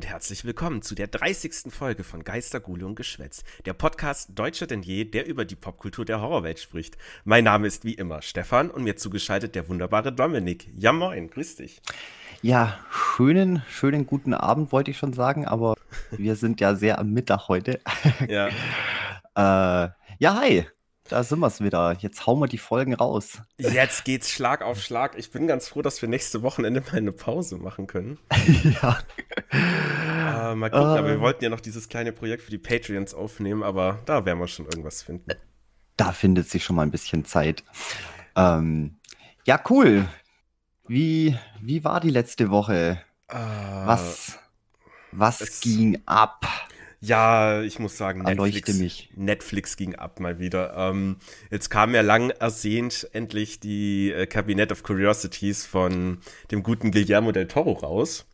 [0.00, 1.70] Und herzlich willkommen zu der 30.
[1.70, 6.06] Folge von Geister, Gule und Geschwätz, der Podcast Deutscher denn je, der über die Popkultur
[6.06, 6.96] der Horrorwelt spricht.
[7.24, 10.68] Mein Name ist wie immer Stefan und mir zugeschaltet der wunderbare Dominik.
[10.74, 11.82] Ja moin, grüß dich.
[12.40, 15.74] Ja, schönen, schönen guten Abend wollte ich schon sagen, aber
[16.12, 17.78] wir sind ja sehr am Mittag heute.
[18.26, 18.48] Ja.
[19.36, 20.64] äh, ja, hi.
[21.10, 21.96] Da sind wir es wieder.
[21.98, 23.42] Jetzt hauen wir die Folgen raus.
[23.58, 25.18] Jetzt geht's Schlag auf Schlag.
[25.18, 28.20] Ich bin ganz froh, dass wir nächste Wochenende mal eine Pause machen können.
[28.80, 28.96] ja.
[29.50, 33.64] Äh, mal gucken, aber wir wollten ja noch dieses kleine Projekt für die Patreons aufnehmen,
[33.64, 35.32] aber da werden wir schon irgendwas finden.
[35.96, 37.64] Da findet sich schon mal ein bisschen Zeit.
[38.36, 39.00] Ähm,
[39.44, 40.06] ja, cool.
[40.86, 43.00] Wie, wie war die letzte Woche?
[43.26, 44.38] Äh, Was,
[45.10, 46.46] was ging ab?
[47.02, 49.08] Ja, ich muss sagen, Netflix.
[49.14, 50.74] Netflix ging ab mal wieder.
[50.76, 51.16] Ähm,
[51.50, 56.18] jetzt kam ja lang ersehnt endlich die äh, Cabinet of Curiosities von
[56.50, 58.26] dem guten Guillermo del Toro raus.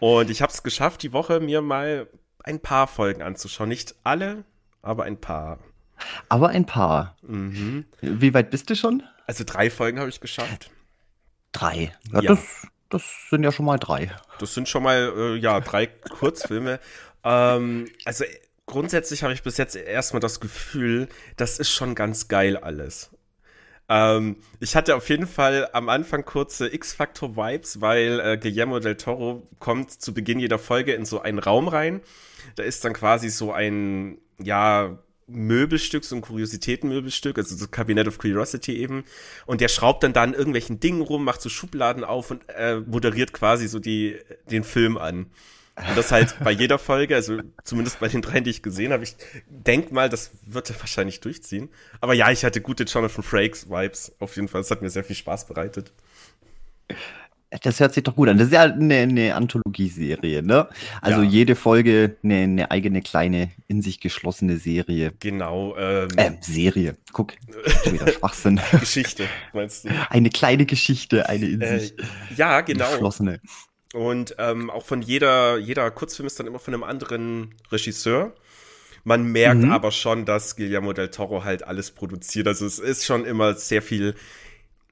[0.00, 2.08] Und ich habe es geschafft, die Woche mir mal
[2.44, 3.68] ein paar Folgen anzuschauen.
[3.68, 4.44] Nicht alle,
[4.80, 5.58] aber ein paar.
[6.30, 7.16] Aber ein paar.
[7.22, 7.84] Mhm.
[8.00, 9.02] Wie weit bist du schon?
[9.26, 10.70] Also drei Folgen habe ich geschafft.
[11.52, 11.92] Drei.
[12.12, 12.28] Ja, Ja.
[12.30, 14.10] Das, das sind ja schon mal drei.
[14.38, 16.80] Das sind schon mal, äh, ja, drei Kurzfilme.
[17.28, 18.24] Ähm, also
[18.64, 23.10] grundsätzlich habe ich bis jetzt erstmal das Gefühl, das ist schon ganz geil alles.
[23.90, 29.46] Ähm, ich hatte auf jeden Fall am Anfang kurze X-Factor-Vibes, weil äh, Guillermo del Toro
[29.58, 32.00] kommt zu Beginn jeder Folge in so einen Raum rein.
[32.56, 34.98] Da ist dann quasi so ein, ja,
[35.30, 39.04] Möbelstück, so ein Kuriositätenmöbelstück, also so Cabinet of Curiosity eben.
[39.44, 42.80] Und der schraubt dann da an irgendwelchen Dingen rum, macht so Schubladen auf und äh,
[42.80, 44.16] moderiert quasi so die,
[44.50, 45.26] den Film an.
[45.88, 49.04] Und das halt bei jeder Folge, also zumindest bei den dreien, die ich gesehen habe.
[49.04, 49.16] Ich
[49.48, 51.68] denk mal, das wird er wahrscheinlich durchziehen.
[52.00, 54.60] Aber ja, ich hatte gute Jonathan Frakes Vibes auf jeden Fall.
[54.62, 55.92] Das hat mir sehr viel Spaß bereitet.
[57.62, 58.36] Das hört sich doch gut an.
[58.36, 60.68] Das ist ja eine, eine Anthologieserie, ne?
[61.00, 61.28] Also Ja.
[61.28, 65.12] jede Folge eine, eine eigene kleine, in sich geschlossene Serie.
[65.20, 66.98] Genau, ähm, Ähm, Serie.
[67.12, 67.32] Guck,
[67.84, 68.60] schon wieder Schwachsinn.
[68.78, 69.24] Geschichte,
[69.54, 69.88] meinst du?
[70.10, 71.94] Eine kleine Geschichte, eine in Äh, sich
[72.36, 72.90] ja, genau.
[72.90, 73.40] geschlossene.
[73.94, 78.32] Und ähm, auch von jeder, jeder Kurzfilm ist dann immer von einem anderen Regisseur.
[79.04, 79.70] Man merkt Mhm.
[79.72, 82.46] aber schon, dass Guillermo del Toro halt alles produziert.
[82.46, 84.14] Also es ist schon immer sehr viel.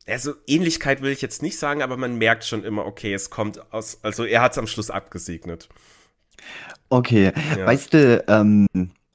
[0.06, 3.72] Also Ähnlichkeit will ich jetzt nicht sagen, aber man merkt schon immer, okay, es kommt
[3.72, 3.98] aus.
[4.02, 5.68] Also er hat es am Schluss abgesegnet.
[6.88, 7.66] Okay, Ja.
[7.66, 8.66] weißt du, ähm,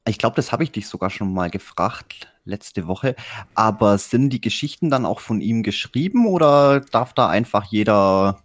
[0.07, 3.15] ich glaube, das habe ich dich sogar schon mal gefragt letzte Woche,
[3.55, 8.41] aber sind die Geschichten dann auch von ihm geschrieben oder darf da einfach jeder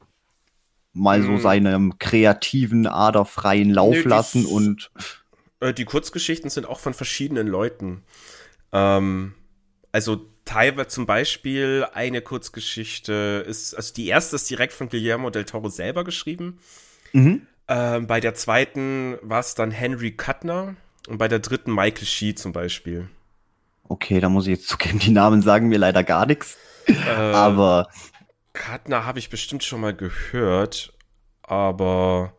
[0.97, 1.39] mal so Hm.
[1.39, 4.91] seinem kreativen Ader freien Lauf Nö, die lassen s- und
[5.61, 8.03] Äh, die Kurzgeschichten sind auch von verschiedenen Leuten.
[8.73, 9.34] Ähm,
[9.93, 15.45] also teilweise zum Beispiel eine Kurzgeschichte ist, also die erste ist direkt von Guillermo del
[15.45, 16.59] Toro selber geschrieben.
[17.13, 17.47] mhm.
[17.69, 20.77] Ähm, bei der zweiten war es dann Henry Kuttner
[21.09, 23.09] und bei der dritten Michael Shee zum Beispiel.
[23.89, 26.59] Okay, da muss ich jetzt zugeben, die Namen sagen mir leider gar nichts.
[27.05, 27.89] Äh, Aber
[28.56, 30.93] Kuttner habe ich bestimmt schon mal gehört,
[31.43, 32.33] aber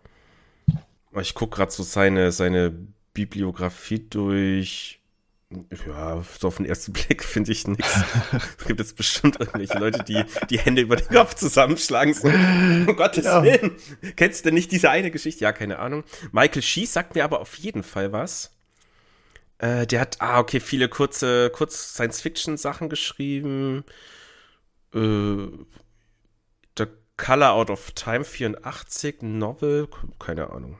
[1.21, 2.73] ich gucke gerade so seine, seine
[3.13, 4.99] Bibliografie durch.
[5.87, 7.95] Ja, so auf den ersten Blick finde ich nichts.
[8.59, 12.13] Es gibt jetzt bestimmt irgendwelche Leute, die die Hände über den Kopf zusammenschlagen.
[12.13, 13.41] So, um Gottes Ja.
[13.43, 13.77] Willen.
[14.17, 15.45] Kennst du denn nicht diese eine Geschichte?
[15.45, 16.03] Ja, keine Ahnung.
[16.31, 18.51] Michael Shee sagt mir aber auf jeden Fall was.
[19.59, 23.85] Äh, der hat, ah, okay, viele kurze, kurz Science-Fiction-Sachen geschrieben.
[24.93, 25.47] Äh,
[27.17, 29.87] Color Out of Time 84, Novel,
[30.19, 30.77] keine Ahnung.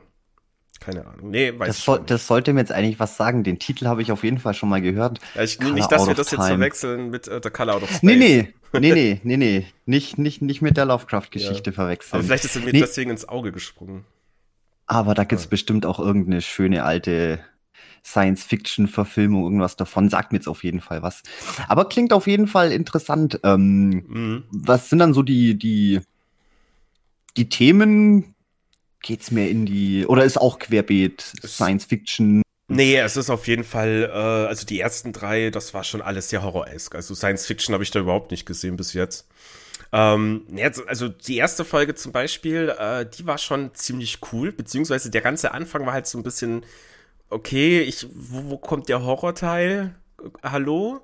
[0.80, 1.30] Keine Ahnung.
[1.30, 2.10] Nee, weiß das, nicht.
[2.10, 3.42] das sollte mir jetzt eigentlich was sagen.
[3.42, 5.18] Den Titel habe ich auf jeden Fall schon mal gehört.
[5.34, 6.50] Ja, ich, Color nicht, dass wir das jetzt Time.
[6.50, 8.02] verwechseln mit äh, The Color Out of Space.
[8.04, 9.66] Nee, nee, nee, nee, nee, nee.
[9.86, 12.22] Nicht, nicht, nicht mit der Lovecraft-Geschichte Aber verwechseln.
[12.22, 12.80] vielleicht ist er mir Nee.
[12.80, 14.04] deswegen ins Auge gesprungen.
[14.86, 15.50] Aber da gibt's Ja.
[15.50, 17.40] bestimmt auch irgendeine schöne alte
[18.04, 20.08] Science-Fiction-Verfilmung, irgendwas davon.
[20.08, 21.22] Sagt mir jetzt auf jeden Fall was.
[21.66, 23.40] Aber klingt auf jeden Fall interessant.
[23.42, 24.44] Ähm, Mhm.
[24.50, 26.00] was sind dann so die, die,
[27.38, 28.34] die Themen?
[29.00, 32.42] Geht's mehr in die, oder ist auch querbeet Es- Science-Fiction?
[32.70, 36.28] Nee, es ist auf jeden Fall, äh, also die ersten drei, das war schon alles
[36.28, 36.94] sehr horror-esk.
[36.94, 39.26] Also Science Fiction habe ich da überhaupt nicht gesehen bis jetzt.
[39.90, 40.42] Ähm,
[40.86, 45.52] also- die erste Folge zum Beispiel, äh, die war schon ziemlich cool, beziehungsweise der ganze
[45.52, 46.66] Anfang war halt so ein bisschen,
[47.30, 49.94] okay, ich, wo, wo kommt der Horrorteil?
[50.42, 51.00] Hallo?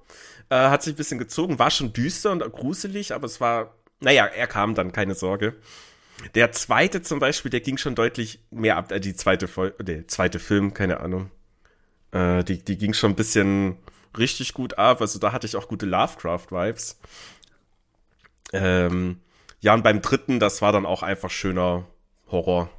[0.50, 4.26] Äh, hat sich ein bisschen gezogen, war schon düster und gruselig, aber es war, naja,
[4.26, 5.54] er kam dann, keine Sorge.
[6.34, 10.08] Der zweite zum Beispiel, der ging schon deutlich mehr ab, äh, die zweite Folge, der
[10.08, 11.30] zweite Film, keine Ahnung.
[12.12, 13.76] Äh, die, die ging schon ein bisschen
[14.16, 15.00] richtig gut ab.
[15.00, 16.98] Also da hatte ich auch gute Lovecraft-Vibes.
[18.52, 19.20] Ähm,
[19.60, 21.86] ja, und beim dritten, das war dann auch einfach schöner
[22.30, 22.70] Horror.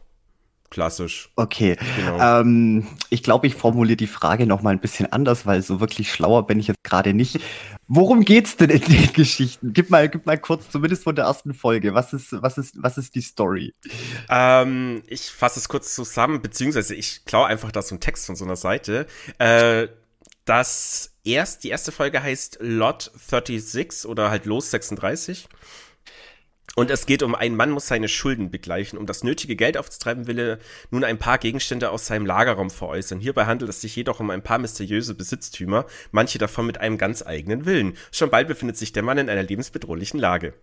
[0.75, 1.30] Klassisch.
[1.38, 1.77] Okay.
[1.95, 2.42] Genau.
[2.42, 6.12] Ähm, ich glaube, ich formuliere die Frage noch mal ein bisschen anders, weil so wirklich
[6.12, 7.39] schlauer bin ich jetzt gerade nicht.
[7.88, 9.72] Worum geht's denn in den Geschichten?
[9.72, 11.94] Gib mal, gib mal kurz, zumindest von der ersten Folge.
[11.94, 13.74] Was ist, was ist, was ist die Story?
[14.30, 18.36] Ähm, ich fasse es kurz zusammen, beziehungsweise ich klaue einfach da so einen Text von
[18.36, 19.07] so einer Seite.
[19.39, 19.88] Äh,
[20.44, 25.48] das erst, die erste Folge heißt Lot 36 oder halt Los 36.
[26.75, 29.00] Und es geht um einen Mann muss seine Schulden begleichen.
[29.00, 30.60] Um das nötige Geld aufzutreiben, will er
[30.92, 33.22] nun ein paar Gegenstände aus seinem Lagerraum veräußern.
[33.22, 37.25] Hierbei handelt es sich jedoch um ein paar mysteriöse Besitztümer, manche davon mit einem ganz
[37.25, 37.95] eigenen Willen.
[38.12, 40.54] Schon bald befindet sich der Mann in einer lebensbedrohlichen Lage.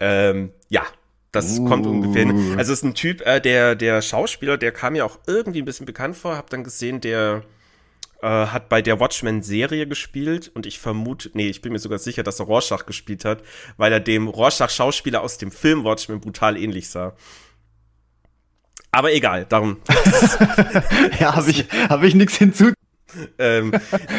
[0.00, 0.82] Ähm, ja,
[1.30, 1.66] das uh.
[1.66, 2.58] kommt ungefähr hin.
[2.58, 5.66] Also es ist ein Typ, äh, der, der Schauspieler, der kam mir auch irgendwie ein
[5.66, 7.44] bisschen bekannt vor, hab dann gesehen, der
[8.22, 12.22] äh, hat bei der Watchmen-Serie gespielt und ich vermute, nee, ich bin mir sogar sicher,
[12.22, 13.42] dass er Rorschach gespielt hat,
[13.76, 17.14] weil er dem Rorschach-Schauspieler aus dem Film Watchmen brutal ähnlich sah.
[18.92, 19.78] Aber egal, darum.
[21.20, 22.72] ja, habe ich, hab ich nichts hinzu.
[23.38, 23.72] ähm,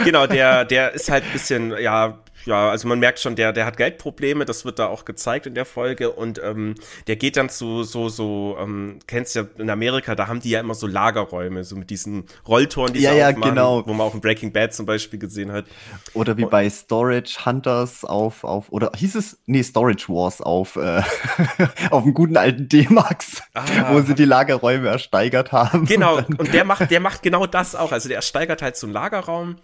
[0.06, 3.66] genau, der, der ist halt ein bisschen, ja, ja, also man merkt schon, der, der
[3.66, 6.76] hat Geldprobleme, das wird da auch gezeigt in der Folge und ähm,
[7.08, 10.60] der geht dann zu so, so, ähm, kennst ja in Amerika, da haben die ja
[10.60, 13.86] immer so Lagerräume, so mit diesen Rolltoren, die ja, sie ja, aufmachen, genau.
[13.86, 15.66] wo man auch in Breaking Bad zum Beispiel gesehen hat.
[16.14, 20.76] Oder wie und, bei Storage Hunters auf, auf, oder hieß es, nee, Storage Wars auf,
[20.76, 21.02] äh,
[21.92, 23.64] auf dem guten alten D-Max, ah.
[23.92, 25.86] wo sie die Lagerräume ersteigert haben.
[25.86, 28.88] Genau, und, und der macht, der macht genau das auch, also der ersteigert halt so
[28.88, 29.58] einen Lagerraum,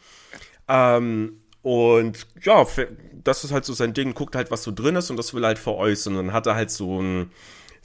[0.67, 2.65] ähm, und ja,
[3.25, 5.45] das ist halt so sein Ding, guckt halt, was so drin ist und das will
[5.45, 6.15] halt veräußern.
[6.15, 7.29] Und dann hat er halt so ein,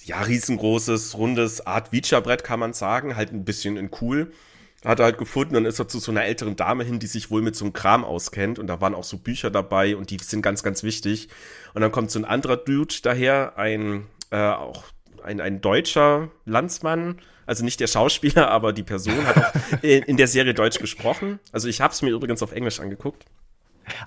[0.05, 4.31] ja, riesengroßes, rundes Art Feature-Brett, kann man sagen, halt ein bisschen in cool.
[4.85, 7.33] Hat er halt gefunden, dann ist er zu so einer älteren Dame hin, die sich
[7.33, 10.19] wohl mit so einem Kram auskennt und da waren auch so Bücher dabei und die
[10.19, 11.29] sind ganz, ganz wichtig.
[11.75, 14.85] Und dann kommt so ein anderer Dude daher, ein, äh, auch
[15.25, 19.53] ein, ein deutscher Landsmann, also nicht der Schauspieler, aber die Person hat auch
[19.83, 21.41] in, in der Serie Deutsch gesprochen.
[21.51, 23.25] Also ich habe es mir übrigens auf Englisch angeguckt.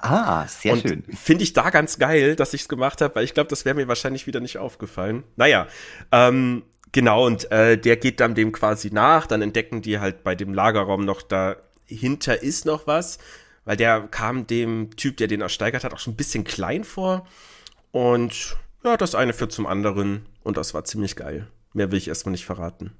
[0.01, 1.03] Ah, sehr und schön.
[1.03, 3.75] Finde ich da ganz geil, dass ich es gemacht habe, weil ich glaube, das wäre
[3.75, 5.23] mir wahrscheinlich wieder nicht aufgefallen.
[5.35, 5.67] Naja,
[6.11, 10.35] ähm, genau, und äh, der geht dann dem quasi nach, dann entdecken die halt bei
[10.35, 13.19] dem Lagerraum noch, dahinter ist noch was,
[13.65, 17.27] weil der kam dem Typ, der den ersteigert hat, auch schon ein bisschen klein vor.
[17.91, 21.47] Und ja, das eine führt zum anderen und das war ziemlich geil.
[21.73, 22.91] Mehr will ich erstmal nicht verraten.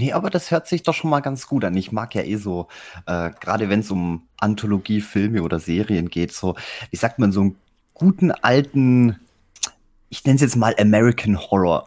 [0.00, 1.76] Nee, aber das hört sich doch schon mal ganz gut an.
[1.76, 2.68] Ich mag ja eh so,
[3.04, 6.56] äh, gerade wenn es um Anthologie-Filme oder Serien geht, so,
[6.90, 7.56] wie sagt man, so einen
[7.92, 9.20] guten alten,
[10.08, 11.86] ich nenne es jetzt mal American Horror,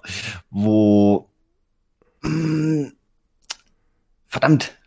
[0.52, 1.28] wo
[2.22, 2.94] mh, mm,
[4.28, 4.78] verdammt,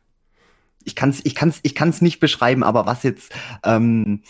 [0.85, 3.33] ich kann es ich kann's, ich kann's nicht beschreiben, aber was jetzt
[3.65, 4.23] ähm,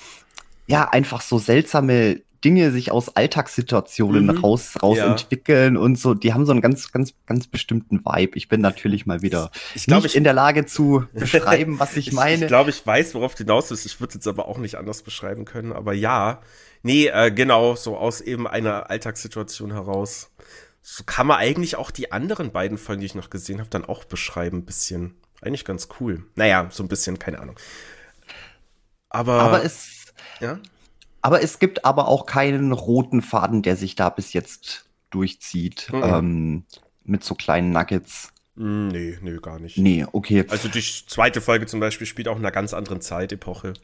[0.66, 4.38] ja einfach so seltsame Dinge sich aus Alltagssituationen mhm.
[4.38, 5.06] raus, raus ja.
[5.06, 6.14] entwickeln und so.
[6.14, 8.36] Die haben so einen ganz, ganz, ganz bestimmten Vibe.
[8.36, 11.96] Ich bin natürlich mal wieder ich glaub, nicht ich, in der Lage zu beschreiben, was
[11.96, 12.44] ich meine.
[12.44, 13.86] Ich glaube, ich weiß, worauf du hinaus ist.
[13.86, 15.72] Ich würde es jetzt aber auch nicht anders beschreiben können.
[15.72, 16.40] Aber ja,
[16.82, 20.30] nee, äh, genau, so aus eben einer Alltagssituation heraus.
[20.82, 23.84] So kann man eigentlich auch die anderen beiden Folgen, die ich noch gesehen habe, dann
[23.84, 24.58] auch beschreiben.
[24.58, 25.16] Ein bisschen.
[25.42, 26.24] Eigentlich ganz cool.
[26.34, 27.56] Naja, so ein bisschen, keine Ahnung.
[29.08, 30.06] Aber, aber es,
[30.40, 30.58] ja?
[31.22, 35.88] Aber es gibt aber auch keinen roten Faden, der sich da bis jetzt durchzieht.
[35.92, 36.02] Mhm.
[36.02, 36.64] Ähm,
[37.06, 38.32] mit so kleinen Nuggets.
[38.56, 39.78] Mm, nee, nee, gar nicht.
[39.78, 40.44] Nee, okay.
[40.48, 43.74] Also die zweite Folge zum Beispiel spielt auch in einer ganz anderen Zeitepoche.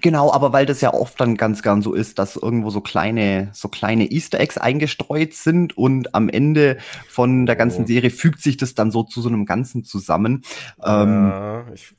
[0.00, 3.50] Genau, aber weil das ja oft dann ganz gern so ist, dass irgendwo so kleine,
[3.52, 6.78] so kleine Easter Eggs eingestreut sind und am Ende
[7.08, 7.86] von der ganzen oh.
[7.86, 10.42] Serie fügt sich das dann so zu so einem Ganzen zusammen.
[10.82, 11.94] Ja, ähm, ich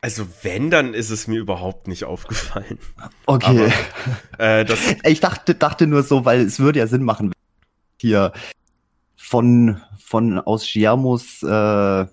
[0.00, 2.78] also wenn, dann ist es mir überhaupt nicht aufgefallen.
[3.26, 3.72] Okay.
[4.32, 4.66] Aber, äh,
[5.10, 7.32] ich dachte, dachte nur so, weil es würde ja Sinn machen,
[8.00, 8.32] hier
[9.16, 12.06] von, von aus Giamos, äh,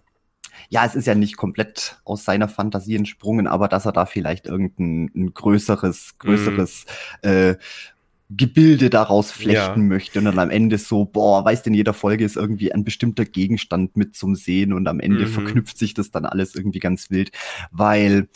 [0.70, 4.48] ja, es ist ja nicht komplett aus seiner Fantasie entsprungen, aber dass er da vielleicht
[4.48, 6.86] irgendein ein größeres, größeres
[7.24, 7.28] mm.
[7.28, 7.56] äh,
[8.30, 9.88] Gebilde daraus flechten ja.
[9.88, 12.84] möchte und dann am Ende so, boah, weißt du, in jeder Folge ist irgendwie ein
[12.84, 15.30] bestimmter Gegenstand mit zum Sehen und am Ende mhm.
[15.30, 17.32] verknüpft sich das dann alles irgendwie ganz wild,
[17.72, 18.28] weil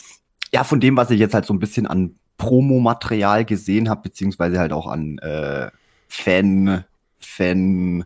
[0.54, 4.60] ja, von dem, was ich jetzt halt so ein bisschen an Promomaterial gesehen habe, beziehungsweise
[4.60, 5.70] halt auch an äh,
[6.08, 6.86] Fan,
[7.20, 8.06] Fan,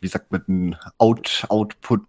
[0.00, 2.00] wie sagt man, Out, Output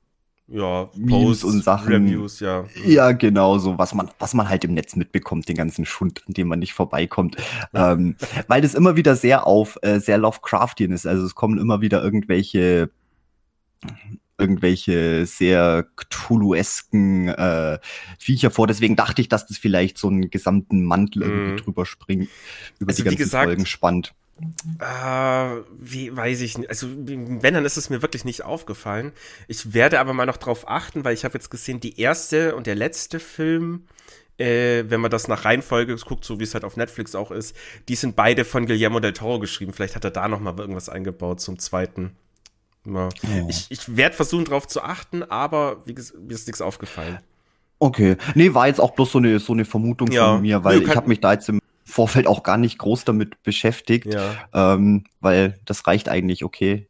[0.54, 1.92] ja, Memes und Sachen.
[1.92, 2.66] Reviews, ja.
[2.86, 6.34] Ja, genau, so was man, was man halt im Netz mitbekommt, den ganzen Schund, an
[6.34, 7.38] dem man nicht vorbeikommt.
[7.74, 8.16] ähm,
[8.48, 11.08] weil das immer wieder sehr auf, äh, sehr Lovecraftian ist.
[11.08, 12.92] Also es kommen immer wieder irgendwelche
[14.38, 17.80] irgendwelche sehr Cthulhuesken äh,
[18.20, 18.68] Viecher vor.
[18.68, 21.58] Deswegen dachte ich, dass das vielleicht so einen gesamten Mantel irgendwie mm.
[21.58, 22.30] drüber springt,
[22.80, 24.14] über also die ganzen gesagt, Folgen spannend
[24.80, 26.70] Äh, wie weiß ich nicht.
[26.70, 29.12] Also, wenn, dann ist es mir wirklich nicht aufgefallen.
[29.48, 32.68] Ich werde aber mal noch drauf achten, weil ich habe jetzt gesehen, die erste und
[32.68, 33.86] der letzte Film,
[34.38, 37.56] äh, wenn man das nach Reihenfolge guckt, so wie es halt auf Netflix auch ist,
[37.88, 39.74] die sind beide von Guillermo del Toro geschrieben.
[39.74, 42.16] Vielleicht hat er da noch mal irgendwas eingebaut zum zweiten.
[42.86, 43.10] Ja.
[43.10, 43.48] Oh.
[43.50, 47.20] Ich, ich werde versuchen, drauf zu achten, aber wie, mir ist nichts aufgefallen.
[47.80, 48.18] Okay.
[48.36, 50.34] Nee, war jetzt auch bloß so eine, so eine Vermutung ja.
[50.34, 53.06] von mir, weil nee, ich habe mich da jetzt im Vorfeld auch gar nicht groß
[53.06, 54.36] damit beschäftigt, ja.
[54.54, 56.88] ähm, weil das reicht eigentlich, okay.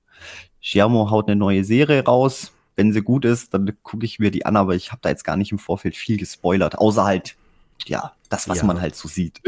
[0.62, 2.52] Giamo haut eine neue Serie raus.
[2.76, 5.24] Wenn sie gut ist, dann gucke ich mir die an, aber ich habe da jetzt
[5.24, 7.36] gar nicht im Vorfeld viel gespoilert, außer halt,
[7.86, 8.64] ja, das, was ja.
[8.64, 9.42] man halt so sieht.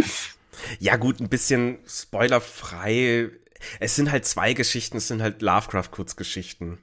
[0.79, 3.29] Ja, gut, ein bisschen spoilerfrei.
[3.79, 6.77] Es sind halt zwei Geschichten, es sind halt Lovecraft-Kurzgeschichten,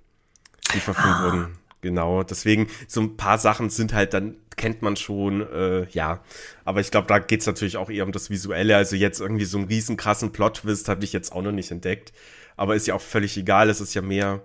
[0.75, 1.25] die verfilmt ah.
[1.25, 1.59] wurden.
[1.81, 6.21] Genau, deswegen so ein paar Sachen sind halt dann, kennt man schon, äh, ja.
[6.65, 8.77] Aber ich glaube, da geht's natürlich auch eher um das Visuelle.
[8.77, 12.13] Also jetzt irgendwie so einen riesen krassen Plot-Twist habe ich jetzt auch noch nicht entdeckt.
[12.57, 14.43] Aber ist ja auch völlig egal, es ist ja mehr.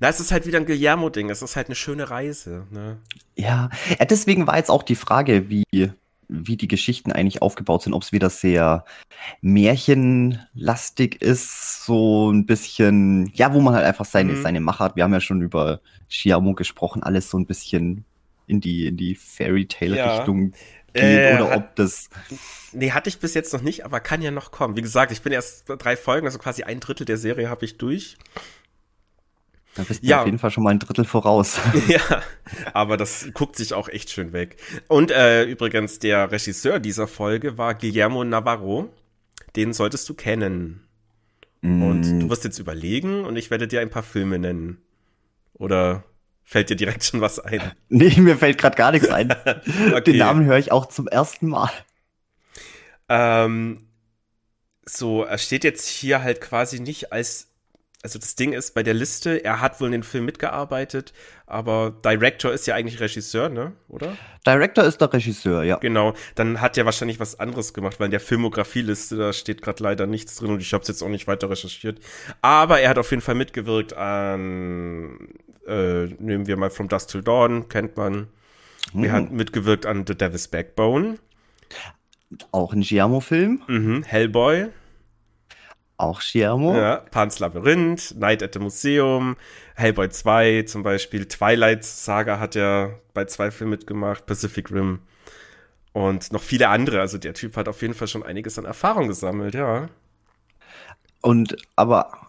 [0.00, 2.66] Na, es ist halt wieder ein Guillermo-Ding, es ist halt eine schöne Reise.
[2.70, 2.98] Ne?
[3.36, 3.70] Ja.
[3.98, 5.92] ja, deswegen war jetzt auch die Frage, wie
[6.28, 8.84] wie die Geschichten eigentlich aufgebaut sind, ob es wieder sehr
[9.40, 14.42] märchenlastig ist, so ein bisschen, ja, wo man halt einfach seine, mhm.
[14.42, 14.96] seine Macht hat.
[14.96, 18.04] Wir haben ja schon über Shiamo gesprochen, alles so ein bisschen
[18.48, 20.52] in die, in die Fairy Tale-Richtung
[20.94, 21.02] ja.
[21.02, 22.08] geht äh, oder hat, ob das.
[22.72, 24.76] Nee, hatte ich bis jetzt noch nicht, aber kann ja noch kommen.
[24.76, 27.78] Wie gesagt, ich bin erst drei Folgen, also quasi ein Drittel der Serie habe ich
[27.78, 28.16] durch.
[29.74, 30.20] Da bist du ja.
[30.20, 31.60] auf jeden Fall schon mal ein Drittel voraus.
[31.88, 32.00] ja,
[32.72, 34.56] aber das guckt sich auch echt schön weg.
[34.88, 38.92] Und äh, übrigens, der Regisseur dieser Folge war Guillermo Navarro.
[39.54, 40.88] Den solltest du kennen.
[41.60, 41.82] Mm.
[41.82, 44.78] Und du wirst jetzt überlegen und ich werde dir ein paar Filme nennen.
[45.54, 46.04] Oder
[46.48, 47.60] fällt dir direkt schon was ein?
[47.90, 49.30] Nee, mir fällt gerade gar nichts ein.
[49.92, 50.00] okay.
[50.00, 51.70] Den Namen höre ich auch zum ersten Mal.
[53.10, 53.86] Ähm,
[54.86, 57.48] so, er steht jetzt hier halt quasi nicht als
[58.00, 61.12] also das Ding ist bei der Liste, er hat wohl in den Film mitgearbeitet,
[61.46, 63.72] aber Director ist ja eigentlich Regisseur, ne?
[63.88, 64.16] Oder?
[64.46, 65.78] Director ist der Regisseur, ja.
[65.78, 69.82] Genau, dann hat er wahrscheinlich was anderes gemacht, weil in der Filmografieliste, da steht gerade
[69.82, 71.98] leider nichts drin und ich habe es jetzt auch nicht weiter recherchiert.
[72.40, 75.28] Aber er hat auf jeden Fall mitgewirkt an,
[75.68, 78.28] äh, nehmen wir mal From Dust Till Dawn, kennt man.
[78.92, 79.04] Mhm.
[79.04, 81.18] Er hat mitgewirkt an The Devil's Backbone.
[82.52, 83.62] Auch ein Giamo-Film.
[83.66, 84.68] Mhm, Hellboy.
[85.96, 86.76] Auch Schiamo.
[86.76, 89.36] Ja, Pans Labyrinth, Night at the Museum,
[89.74, 95.00] Hellboy 2 zum Beispiel, Twilight Saga hat er bei zwei Filmen mitgemacht, Pacific Rim
[95.92, 97.00] und noch viele andere.
[97.00, 99.88] Also der Typ hat auf jeden Fall schon einiges an Erfahrung gesammelt, ja.
[101.20, 102.28] Und aber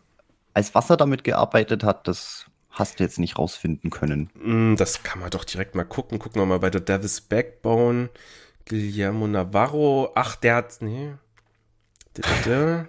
[0.55, 2.49] als was er damit gearbeitet hat, das
[2.79, 4.29] hast du jetzt nicht rausfinden können.
[4.33, 6.19] Mm, das kann man doch direkt mal gucken.
[6.19, 8.09] Gucken wir mal bei The Devil's Backbone.
[8.65, 10.12] Guillermo Navarro.
[10.15, 10.81] Ach, der hat.
[10.81, 11.13] Nee.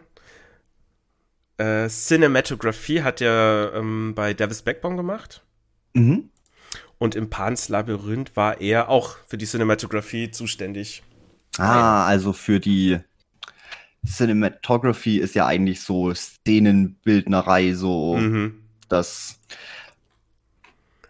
[1.60, 5.42] Äh, Cinematography hat er ähm, bei Davis Backbone gemacht.
[5.92, 6.30] Mhm.
[6.96, 11.02] Und im Pans Labyrinth war er auch für die Cinematography zuständig.
[11.58, 13.00] Ah, also für die
[14.06, 18.62] Cinematography ist ja eigentlich so Szenenbildnerei, so mhm.
[18.88, 19.40] das,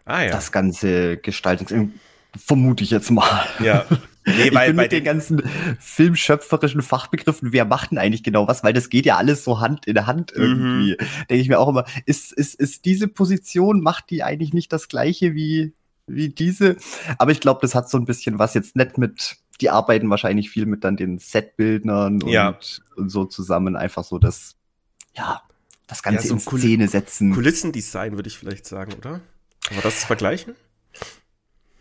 [0.05, 0.31] ah, ja.
[0.31, 1.73] das ganze Gestaltungs...
[2.37, 3.45] Vermute ich jetzt mal.
[3.59, 3.87] Ja.
[4.25, 5.43] Nee, weil, ich bin mit den ganzen
[5.79, 8.63] filmschöpferischen Fachbegriffen, wer macht denn eigentlich genau was?
[8.63, 10.43] Weil das geht ja alles so Hand in Hand mhm.
[10.43, 10.93] irgendwie.
[10.93, 11.27] Mhm.
[11.29, 14.89] Denke ich mir auch immer, ist, ist, ist diese Position, macht die eigentlich nicht das
[14.89, 15.73] gleiche wie,
[16.07, 16.77] wie diese?
[17.19, 20.51] Aber ich glaube, das hat so ein bisschen was jetzt nicht mit, die arbeiten wahrscheinlich
[20.51, 22.59] viel mit dann den Setbildnern und, ja.
[22.97, 24.57] und so zusammen, einfach so das,
[25.17, 25.43] ja,
[25.87, 27.33] das Ganze ja, so in Szene setzen.
[27.33, 29.21] Kulissendesign würde ich vielleicht sagen, oder?
[29.67, 30.55] Kann man das vergleichen?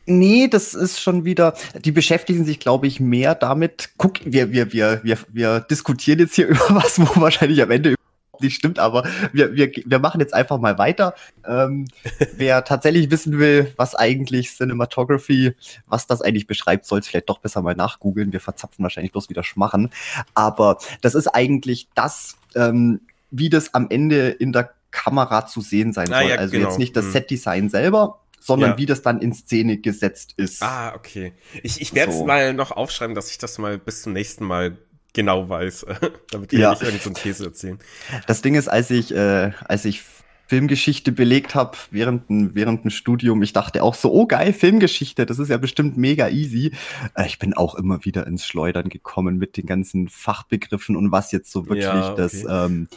[0.05, 3.91] Nee, das ist schon wieder, die beschäftigen sich, glaube ich, mehr damit.
[3.97, 7.95] Guck, wir, wir, wir, wir, wir diskutieren jetzt hier über was, wo wahrscheinlich am Ende
[8.41, 11.13] nicht stimmt, aber wir, wir, wir machen jetzt einfach mal weiter.
[11.45, 11.87] Ähm,
[12.35, 15.53] wer tatsächlich wissen will, was eigentlich Cinematography,
[15.87, 18.33] was das eigentlich beschreibt, soll es vielleicht doch besser mal nachgoogeln.
[18.33, 19.89] Wir verzapfen wahrscheinlich bloß wieder Schmachen.
[20.33, 25.93] Aber das ist eigentlich das, ähm, wie das am Ende in der Kamera zu sehen
[25.93, 26.29] sein ah, soll.
[26.29, 26.69] Ja, also genau.
[26.69, 27.11] jetzt nicht das hm.
[27.11, 28.77] Setdesign selber, sondern ja.
[28.77, 30.63] wie das dann in Szene gesetzt ist.
[30.63, 31.33] Ah, okay.
[31.63, 32.25] Ich, ich werde es so.
[32.25, 34.77] mal noch aufschreiben, dass ich das mal bis zum nächsten Mal
[35.13, 35.85] genau weiß,
[36.31, 36.71] damit wir ja.
[36.71, 37.79] nicht irgendeinen so Käse erzählen.
[38.27, 40.03] Das Ding ist, als ich, äh, als ich
[40.49, 43.43] Filmgeschichte belegt habe während, während dem Studium.
[43.43, 46.71] Ich dachte auch so, oh geil, Filmgeschichte, das ist ja bestimmt mega easy.
[47.13, 51.31] Äh, ich bin auch immer wieder ins Schleudern gekommen mit den ganzen Fachbegriffen und was
[51.31, 52.15] jetzt so wirklich ja, okay.
[52.17, 52.87] das ähm,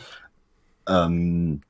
[0.88, 1.60] ähm,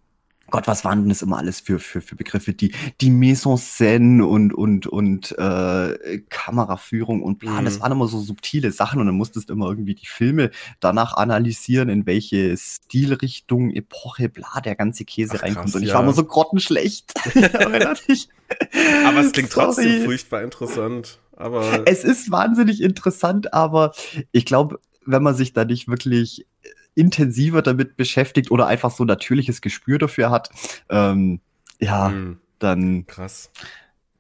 [0.53, 2.53] Gott, was waren denn das immer alles für, für, für Begriffe?
[2.53, 7.65] Die, die Mise en scène und, und, und äh, Kameraführung und Plan, mhm.
[7.65, 11.15] das waren immer so subtile Sachen und dann musstest du immer irgendwie die Filme danach
[11.15, 15.65] analysieren, in welche Stilrichtung, Epoche, bla, der ganze Käse Ach, reinkommt.
[15.65, 15.95] Krass, und ich ja.
[15.95, 17.13] war immer so grottenschlecht.
[19.07, 19.67] aber es klingt Sorry.
[19.67, 21.19] trotzdem furchtbar interessant.
[21.35, 23.95] Aber es ist wahnsinnig interessant, aber
[24.33, 26.47] ich glaube, wenn man sich da nicht wirklich
[26.95, 30.51] intensiver damit beschäftigt oder einfach so natürliches Gespür dafür hat,
[30.89, 31.41] ähm,
[31.79, 32.39] ja, hm.
[32.59, 33.51] dann krass.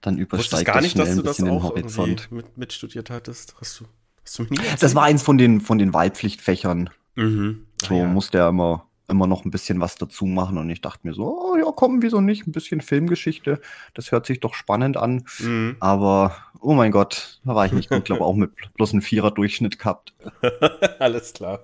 [0.00, 2.30] Dann übersteigt gar nicht, dass du das auch Horizont.
[2.32, 3.54] Mit, mitstudiert hattest.
[3.60, 3.84] Hast du,
[4.24, 6.90] hast du nie Das war eins von den von den Wahlpflichtfächern.
[7.14, 7.66] Mhm.
[7.80, 8.06] So ja.
[8.06, 11.24] musste er immer immer noch ein bisschen was dazu machen und ich dachte mir so,
[11.24, 12.46] oh, ja, komm, wieso nicht?
[12.46, 13.60] Ein bisschen Filmgeschichte,
[13.94, 15.24] das hört sich doch spannend an.
[15.38, 15.76] Mhm.
[15.80, 19.78] Aber, oh mein Gott, da war ich nicht gut, glaube auch mit bloß einem Vierer-Durchschnitt
[19.78, 20.14] gehabt.
[20.98, 21.60] Alles klar.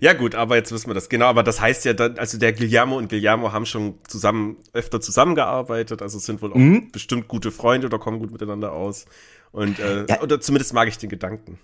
[0.00, 1.08] Ja, gut, aber jetzt wissen wir das.
[1.08, 6.02] Genau, aber das heißt ja, also der Guillermo und Guillermo haben schon zusammen, öfter zusammengearbeitet,
[6.02, 6.90] also sind wohl auch mhm.
[6.90, 9.06] bestimmt gute Freunde oder kommen gut miteinander aus.
[9.52, 10.22] Und, äh, ja.
[10.22, 11.58] oder zumindest mag ich den Gedanken.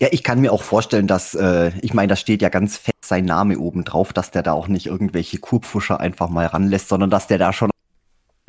[0.00, 2.96] Ja, ich kann mir auch vorstellen, dass, äh, ich meine, da steht ja ganz fett
[3.00, 7.10] sein Name oben drauf, dass der da auch nicht irgendwelche Kurpfuscher einfach mal ranlässt, sondern
[7.10, 7.70] dass der da schon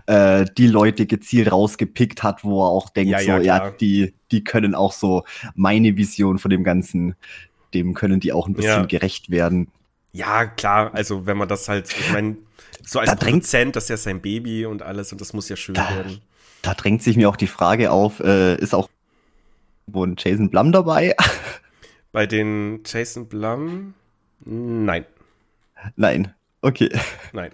[0.08, 4.14] äh, die Leute gezielt rausgepickt hat, wo er auch denkt, ja, so, ja, ja, die,
[4.32, 5.24] die können auch so
[5.56, 7.16] meine Vision von dem Ganzen,
[7.74, 8.86] dem können die auch ein bisschen ja.
[8.86, 9.70] gerecht werden.
[10.14, 12.38] Ja, klar, also wenn man das halt, ich meine,
[12.84, 15.56] so als da Produzent, das ist ja sein Baby und alles und das muss ja
[15.56, 16.22] schön da, werden.
[16.62, 18.90] Da drängt sich mir auch die Frage auf, äh, ist auch
[19.88, 21.15] wo ein Jason Blum dabei?
[22.12, 23.94] Bei den Jason Blum?
[24.46, 25.06] Nein.
[25.96, 26.34] Nein.
[26.62, 26.89] Okay.
[27.34, 27.51] Nein.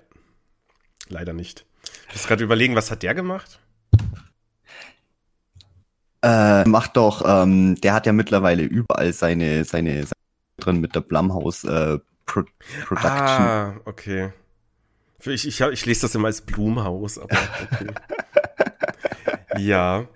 [1.09, 1.65] Leider nicht.
[2.09, 3.59] Ich muss gerade überlegen, was hat der gemacht?
[6.21, 10.13] Äh, macht doch, ähm, der hat ja mittlerweile überall seine, seine, seine
[10.57, 12.43] drin mit der Blumhouse äh, Pro
[12.85, 13.11] Production.
[13.11, 14.31] Ah, okay.
[15.25, 17.37] Ich, ich, ich lese das immer als Blumhaus, aber
[17.71, 17.87] okay.
[19.57, 20.07] ja.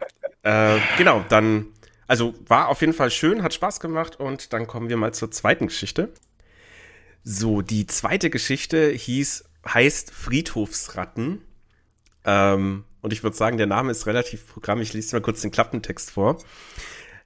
[0.43, 1.67] Äh, genau, dann
[2.07, 5.31] also war auf jeden Fall schön, hat Spaß gemacht und dann kommen wir mal zur
[5.31, 6.13] zweiten Geschichte.
[7.23, 11.41] So, die zweite Geschichte hieß, heißt Friedhofsratten.
[12.23, 14.81] Ähm, und ich würde sagen, der Name ist relativ Programm.
[14.81, 16.37] Ich lese mal kurz den Klappentext vor.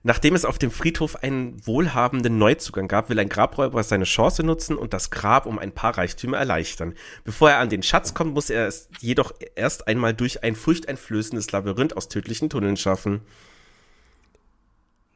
[0.04, 4.76] Nachdem es auf dem Friedhof einen wohlhabenden Neuzugang gab, will ein Grabräuber seine Chance nutzen
[4.76, 6.96] und das Grab um ein paar Reichtümer erleichtern.
[7.24, 11.52] Bevor er an den Schatz kommt, muss er es jedoch erst einmal durch ein furchteinflößendes
[11.52, 13.22] Labyrinth aus tödlichen Tunneln schaffen.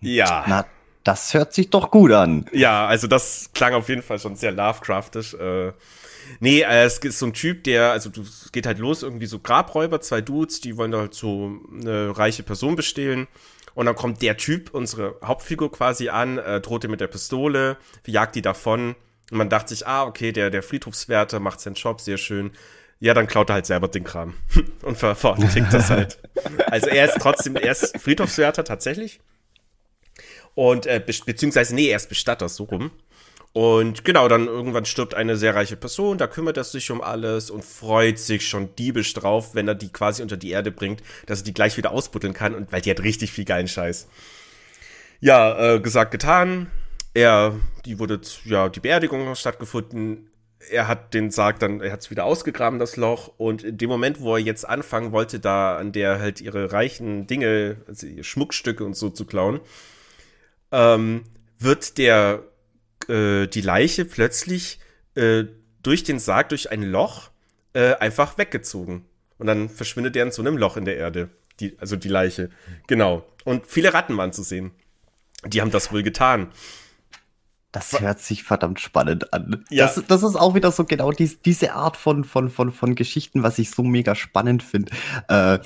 [0.02, 0.46] Ja.
[0.48, 0.66] Na,
[1.04, 2.46] das hört sich doch gut an.
[2.52, 5.36] Ja, also das klang auf jeden Fall schon sehr Lovecraftisch.
[5.36, 5.72] Äh,
[6.40, 9.40] nee, äh, es ist so ein Typ, der, also es geht halt los, irgendwie so
[9.40, 13.28] Grabräuber, zwei Dudes, die wollen da halt so eine reiche Person bestehlen.
[13.76, 17.78] Und dann kommt der Typ, unsere Hauptfigur quasi an, äh, droht ihm mit der Pistole,
[18.08, 18.96] jagt die davon.
[19.32, 22.52] Und man dachte sich, ah, okay, der, der Friedhofswärter macht seinen Job, sehr schön.
[23.00, 24.36] Ja, dann klaut er halt selber den Kram
[24.82, 26.20] und verordnet das halt.
[26.68, 29.20] Also er ist trotzdem, er ist Friedhofswärter tatsächlich.
[30.56, 32.92] Und, äh, be beziehungsweise, nee, er ist Bestatter, so rum.
[33.56, 37.50] Und genau, dann irgendwann stirbt eine sehr reiche Person, da kümmert er sich um alles
[37.50, 41.40] und freut sich schon diebisch drauf, wenn er die quasi unter die Erde bringt, dass
[41.40, 44.10] er die gleich wieder ausbuddeln kann und weil die hat richtig viel geilen Scheiß.
[45.22, 46.70] Ja, äh, gesagt, getan.
[47.14, 50.30] Er, die wurde, ja, die Beerdigung hat stattgefunden.
[50.70, 53.32] Er hat den Sarg dann, er hat es wieder ausgegraben, das Loch.
[53.38, 57.26] Und in dem Moment, wo er jetzt anfangen wollte, da an der halt ihre reichen
[57.26, 59.62] Dinge, also Schmuckstücke und so zu klauen,
[60.76, 61.24] ähm,
[61.58, 62.44] wird der
[63.08, 64.80] äh, die Leiche plötzlich
[65.16, 65.46] äh,
[65.82, 67.30] durch den Sarg, durch ein Loch,
[67.74, 69.06] äh, einfach weggezogen.
[69.38, 71.30] Und dann verschwindet er in so einem Loch in der Erde.
[71.60, 72.50] Die, also die Leiche.
[72.88, 73.26] Genau.
[73.46, 74.72] Und viele Ratten waren zu sehen.
[75.46, 76.52] Die haben das wohl getan.
[77.72, 79.66] Das hört sich verdammt spannend an.
[79.70, 79.86] Ja.
[79.86, 83.44] Das, das ist auch wieder so genau dies, diese Art von, von, von, von Geschichten,
[83.44, 84.94] was ich so mega spannend finde.
[85.28, 85.60] Äh,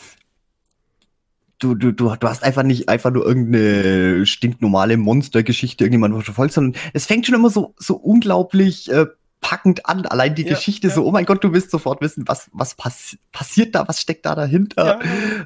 [1.59, 6.81] du, du, du, du hast einfach nicht einfach nur irgendeine stinknormale Monstergeschichte irgendjemand verfolgt, sondern
[6.93, 9.05] es fängt schon immer so, so unglaublich äh,
[9.41, 10.05] packend an.
[10.05, 10.93] Allein die ja, Geschichte ja.
[10.93, 14.25] so, oh mein Gott, du willst sofort wissen, was, was pass passiert da, was steckt
[14.25, 14.99] da dahinter.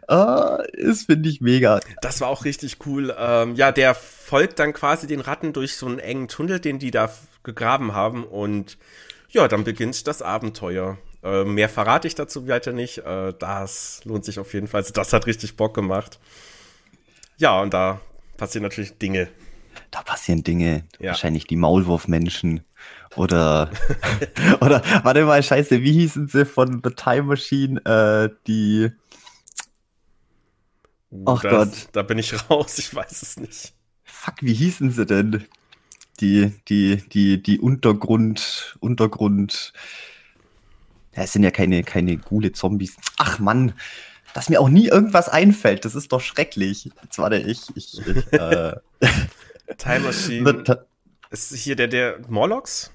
[0.10, 0.60] Ja.
[0.60, 1.80] Äh, ist, finde ich, mega.
[2.02, 3.14] Das war auch richtig cool.
[3.18, 6.92] Ähm, ja, der folgt dann quasi den Ratten durch so einen engen Tunnel, den die
[6.92, 7.12] da
[7.44, 8.78] gegraben haben und
[9.30, 10.98] ja, dann beginnt das Abenteuer.
[11.24, 13.00] Äh, mehr verrate ich dazu weiter nicht.
[13.00, 14.82] Äh, das lohnt sich auf jeden Fall.
[14.82, 16.20] Also das hat richtig Bock gemacht.
[17.38, 18.02] Ja, und da
[18.38, 19.30] passieren natürlich Dinge.
[19.90, 20.84] Da passieren Dinge.
[21.00, 21.10] Ja.
[21.10, 22.64] Wahrscheinlich die Maulwurfmenschen.
[23.16, 23.72] Oder,
[24.60, 27.80] oder, warte mal, scheiße, wie hießen sie von The Time Machine?
[27.86, 28.92] Äh, die.
[31.12, 31.90] Uh, Ach Gott.
[31.92, 33.74] Da bin ich raus, ich weiß es nicht.
[34.04, 35.46] Fuck, wie hießen sie denn?
[36.20, 39.74] Die, die, die, die Untergrund, Untergrund,
[41.16, 42.98] es sind ja keine, keine gule Zombies.
[43.18, 43.74] Ach Mann,
[44.34, 45.86] dass mir auch nie irgendwas einfällt.
[45.86, 46.90] Das ist doch schrecklich.
[47.04, 47.62] Jetzt warte ich.
[47.76, 48.76] ich, ich äh,
[49.78, 50.86] Time Machine.
[51.30, 52.92] ist hier der, der Morlocks?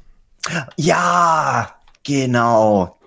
[0.77, 2.99] Ja, genau.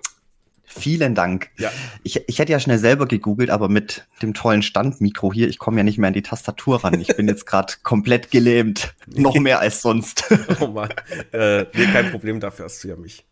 [0.64, 1.50] Vielen Dank.
[1.58, 1.70] Ja.
[2.02, 5.76] Ich, ich hätte ja schnell selber gegoogelt, aber mit dem tollen Standmikro hier, ich komme
[5.78, 6.98] ja nicht mehr an die Tastatur ran.
[6.98, 8.94] Ich bin jetzt gerade komplett gelähmt.
[9.06, 10.24] Noch mehr als sonst.
[10.60, 10.88] oh Mann.
[11.32, 13.26] Äh, nee, kein Problem, dafür hast du ja mich.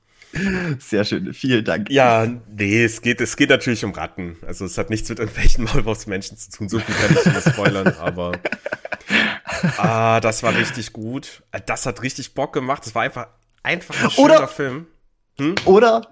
[0.79, 1.91] Sehr schön, vielen Dank.
[1.91, 4.37] Ja, nee, es geht, es geht natürlich um Ratten.
[4.47, 7.89] Also es hat nichts mit irgendwelchen Maulwurfsmenschen zu tun, so viel kann ich nicht spoilern,
[7.99, 8.33] aber
[9.79, 11.43] ah, das war richtig gut.
[11.67, 12.87] Das hat richtig Bock gemacht.
[12.87, 13.29] Das war einfach,
[13.63, 14.87] einfach ein schöner Oder, Film.
[15.39, 15.55] Hm?
[15.65, 16.03] Oder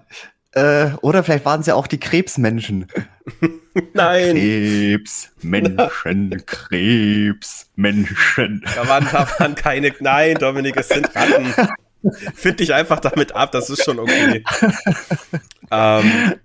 [0.51, 2.87] äh, oder vielleicht waren es ja auch die Krebsmenschen.
[3.93, 4.35] Nein.
[4.35, 8.65] Krebsmenschen, Krebsmenschen.
[8.75, 9.93] Da waren, da waren keine.
[9.99, 11.53] Nein, Dominik, es sind Ratten.
[12.35, 14.43] Find dich einfach damit ab, das ist schon okay.
[15.71, 16.35] ähm,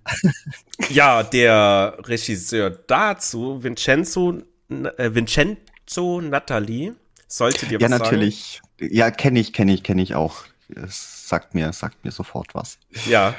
[0.90, 6.92] ja, der Regisseur dazu, Vincenzo, äh, Vincenzo Natali,
[7.28, 8.62] sollte dir was Ja, natürlich.
[8.80, 8.94] Sagen?
[8.94, 10.44] Ja, kenne ich, kenne ich, kenne ich auch.
[10.74, 12.78] Es sagt mir, sagt mir sofort was.
[13.06, 13.34] Ja,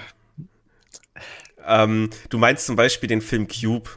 [1.67, 3.89] ähm, du meinst zum Beispiel den Film Cube.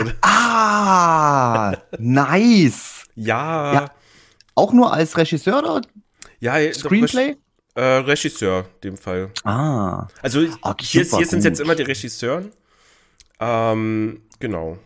[0.00, 0.14] Oder?
[0.22, 3.04] Ah, nice.
[3.14, 3.74] ja.
[3.74, 3.90] ja.
[4.56, 5.82] Auch nur als Regisseur oder?
[6.44, 7.36] Ja, Screenplay?
[7.74, 9.30] Äh, Regisseur, dem Fall.
[9.44, 10.08] Ah.
[10.20, 12.52] Also okay, hier, hier sind jetzt immer die Regisseuren.
[13.40, 14.76] Ähm, genau.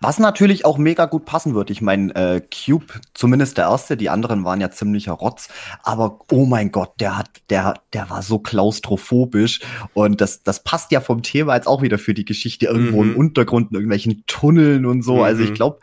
[0.00, 1.70] Was natürlich auch mega gut passen wird.
[1.70, 5.48] Ich meine, äh, Cube, zumindest der erste, die anderen waren ja ziemlicher Rotz,
[5.82, 9.60] aber oh mein Gott, der hat, der, der war so klaustrophobisch
[9.92, 13.10] und das, das passt ja vom Thema jetzt auch wieder für die Geschichte irgendwo mhm.
[13.10, 15.16] im Untergrund, in irgendwelchen Tunneln und so.
[15.16, 15.22] Mhm.
[15.22, 15.80] Also ich glaube,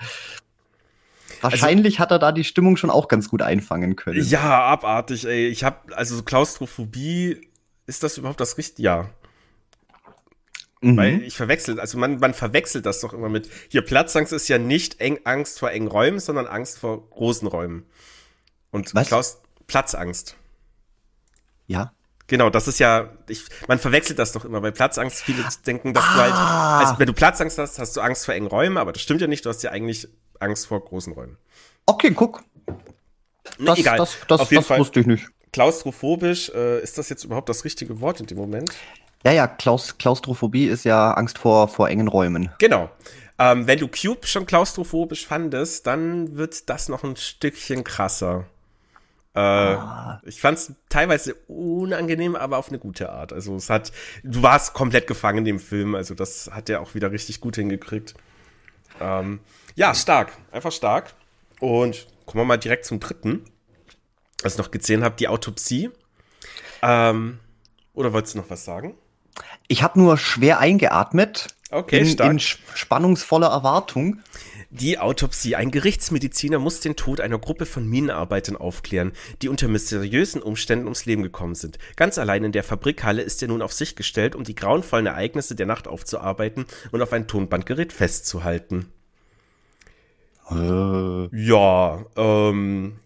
[1.42, 4.24] Wahrscheinlich also, hat er da die Stimmung schon auch ganz gut einfangen können.
[4.24, 5.48] Ja, abartig, ey.
[5.48, 7.48] Ich habe also Klaustrophobie,
[7.86, 8.84] ist das überhaupt das richtige?
[8.84, 9.10] Ja.
[10.82, 10.98] Mhm.
[10.98, 14.58] Weil ich verwechsel, also man, man verwechselt das doch immer mit, hier Platzangst ist ja
[14.58, 17.86] nicht eng Angst vor engen Räumen, sondern Angst vor großen Räumen.
[18.72, 19.08] Und Was?
[19.08, 20.36] Klaus, Platzangst.
[21.66, 21.94] Ja.
[22.28, 26.04] Genau, das ist ja, ich, man verwechselt das doch immer, weil Platzangst, viele denken, dass
[26.04, 26.14] ah.
[26.14, 26.80] du halt, ah.
[26.80, 29.28] also wenn du Platzangst hast, hast du Angst vor engen Räumen, aber das stimmt ja
[29.28, 30.08] nicht, du hast ja eigentlich
[30.40, 31.38] Angst vor großen Räumen.
[31.86, 32.44] Okay, guck.
[33.60, 33.98] Das, egal.
[33.98, 35.28] das, das, Auf jeden das Fall wusste ich nicht.
[35.54, 38.72] Klaustrophobisch, äh, ist das jetzt überhaupt das richtige Wort in dem Moment?
[39.24, 42.50] Ja, ja, Klaus Klaustrophobie ist ja Angst vor, vor engen Räumen.
[42.60, 42.90] Genau.
[43.40, 48.46] Ähm, wenn du Cube schon klaustrophobisch fandest, dann wird das noch ein Stückchen krasser.
[49.38, 50.20] Äh, ah.
[50.26, 53.32] Ich fand es teilweise unangenehm, aber auf eine gute Art.
[53.32, 53.92] Also es hat,
[54.24, 57.56] du warst komplett gefangen in dem Film, also das hat er auch wieder richtig gut
[57.56, 58.16] hingekriegt.
[59.00, 59.40] Ähm,
[59.76, 61.14] ja, stark, einfach stark.
[61.60, 63.46] Und kommen wir mal direkt zum dritten,
[64.42, 65.92] was ich noch gesehen habe, die Autopsie.
[66.82, 67.38] Ähm,
[67.94, 68.96] oder wolltest du noch was sagen?
[69.68, 71.50] Ich habe nur schwer eingeatmet.
[71.70, 72.32] Okay, in, stark.
[72.32, 74.22] in spannungsvoller Erwartung.
[74.70, 75.56] Die Autopsie.
[75.56, 81.06] Ein Gerichtsmediziner muss den Tod einer Gruppe von Minenarbeitern aufklären, die unter mysteriösen Umständen ums
[81.06, 81.78] Leben gekommen sind.
[81.96, 85.56] Ganz allein in der Fabrikhalle ist er nun auf sich gestellt, um die grauenvollen Ereignisse
[85.56, 88.92] der Nacht aufzuarbeiten und auf ein Tonbandgerät festzuhalten.
[90.50, 91.28] Äh.
[91.36, 93.00] Ja, ähm,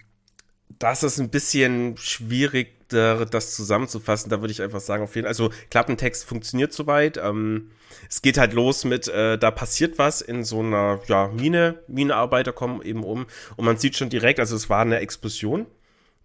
[0.80, 5.30] das ist ein bisschen schwierig das zusammenzufassen, da würde ich einfach sagen, auf jeden Fall,
[5.30, 7.18] also Klappentext funktioniert soweit.
[7.18, 7.72] Ähm,
[8.10, 12.54] es geht halt los mit, äh, da passiert was in so einer ja, Mine, Minearbeiter
[12.54, 13.26] kommen eben um
[13.56, 15.66] und man sieht schon direkt, also es war eine Explosion.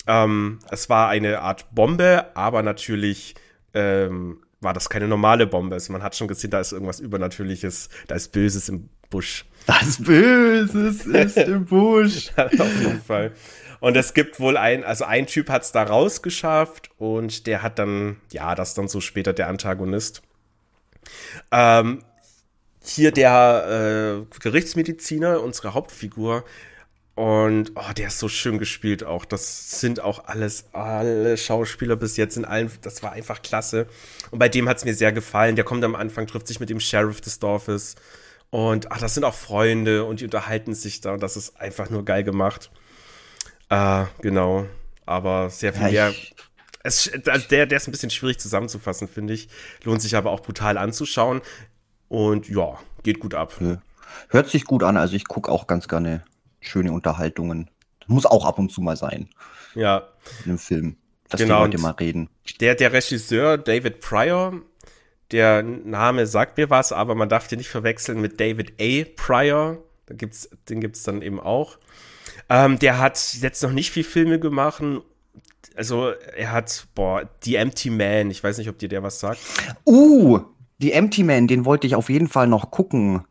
[0.07, 3.35] Ähm, es war eine Art Bombe, aber natürlich
[3.74, 5.74] ähm, war das keine normale Bombe.
[5.74, 9.44] Also man hat schon gesehen, da ist irgendwas Übernatürliches, da ist Böses im Busch.
[9.66, 12.31] Das Böses ist im Busch.
[12.37, 13.33] Auf jeden Fall.
[13.80, 17.78] Und es gibt wohl ein, also ein Typ hat es da rausgeschafft und der hat
[17.78, 20.22] dann, ja, das dann so später der Antagonist.
[21.50, 22.02] Ähm,
[22.82, 26.44] hier der äh, Gerichtsmediziner, unsere Hauptfigur.
[27.14, 29.24] Und oh, der ist so schön gespielt auch.
[29.24, 33.86] Das sind auch alles, alle Schauspieler bis jetzt in allen, das war einfach klasse.
[34.30, 35.56] Und bei dem hat es mir sehr gefallen.
[35.56, 37.96] Der kommt am Anfang, trifft sich mit dem Sheriff des Dorfes.
[38.50, 41.14] Und ach, das sind auch Freunde und die unterhalten sich da.
[41.14, 42.70] Und das ist einfach nur geil gemacht.
[43.68, 44.66] Äh, genau.
[45.05, 46.14] Aber sehr viel ja, mehr.
[46.83, 49.48] Es, also der, der ist ein bisschen schwierig zusammenzufassen, finde ich.
[49.85, 51.40] Lohnt sich aber auch brutal anzuschauen.
[52.09, 53.61] Und ja, geht gut ab.
[54.29, 54.96] Hört sich gut an.
[54.96, 56.24] Also ich gucke auch ganz gerne
[56.61, 57.70] schöne Unterhaltungen.
[58.07, 59.29] Muss auch ab und zu mal sein.
[59.74, 60.09] Ja.
[60.44, 60.96] In einem Film.
[61.29, 61.64] Dass genau.
[61.64, 62.29] die Leute mal reden.
[62.61, 64.62] Der, der Regisseur David Pryor,
[65.33, 69.05] der Name sagt mir was, aber man darf den nicht verwechseln mit David A.
[69.16, 69.83] Pryor.
[70.07, 71.79] Da gibt's, den gibt's dann eben auch.
[72.49, 74.83] Ähm, der hat jetzt noch nicht viel Filme gemacht,
[75.75, 79.40] Also er hat, boah, The Empty Man, ich weiß nicht, ob dir der was sagt.
[79.85, 80.40] Uh,
[80.81, 83.25] The Empty Man, den wollte ich auf jeden Fall noch gucken.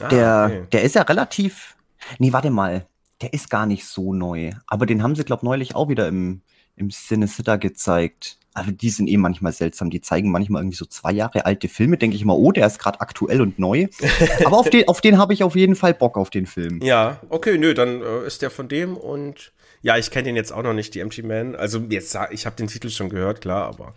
[0.00, 0.66] Ah, Der, okay.
[0.72, 1.76] der ist ja relativ.
[2.18, 2.86] Nee, warte mal.
[3.20, 4.50] Der ist gar nicht so neu.
[4.66, 6.42] Aber den haben sie, glaube neulich auch wieder im,
[6.76, 8.38] im Cinecitta gezeigt.
[8.54, 9.88] Aber die sind eh manchmal seltsam.
[9.88, 11.96] Die zeigen manchmal irgendwie so zwei Jahre alte Filme.
[11.96, 13.88] Denke ich mal, oh, der ist gerade aktuell und neu.
[14.44, 16.80] Aber auf den, auf den habe ich auf jeden Fall Bock auf den Film.
[16.82, 20.52] Ja, okay, nö, dann äh, ist der von dem und ja, ich kenne den jetzt
[20.52, 21.56] auch noch nicht, die Empty Man.
[21.56, 23.94] Also jetzt, ich habe den Titel schon gehört, klar, aber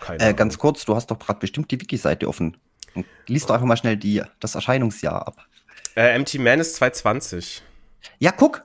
[0.00, 2.56] keine Äh, ganz kurz, du hast doch gerade bestimmt die Wiki-Seite offen.
[2.94, 5.46] Und liest doch einfach mal schnell die, das Erscheinungsjahr ab.
[5.96, 7.62] Äh, Empty Man ist 220.
[8.18, 8.62] Ja, guck.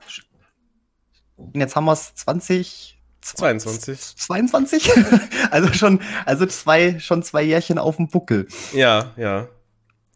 [1.36, 2.99] Und jetzt haben wir es 20.
[3.22, 4.16] 22.
[4.16, 4.90] 22?
[5.50, 8.46] also schon, also zwei, schon zwei Jährchen auf dem Buckel.
[8.72, 9.48] Ja, ja.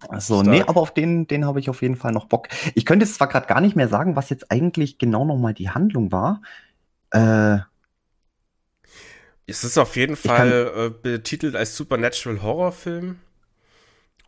[0.09, 0.49] Also, Stark.
[0.49, 2.49] nee, aber auf den, den habe ich auf jeden Fall noch Bock.
[2.75, 5.71] Ich könnte jetzt zwar gerade gar nicht mehr sagen, was jetzt eigentlich genau nochmal die
[5.71, 6.43] Handlung war.
[7.11, 7.59] Äh,
[9.47, 13.17] Es ist auf jeden kann- Fall äh, betitelt als Supernatural Horrorfilm.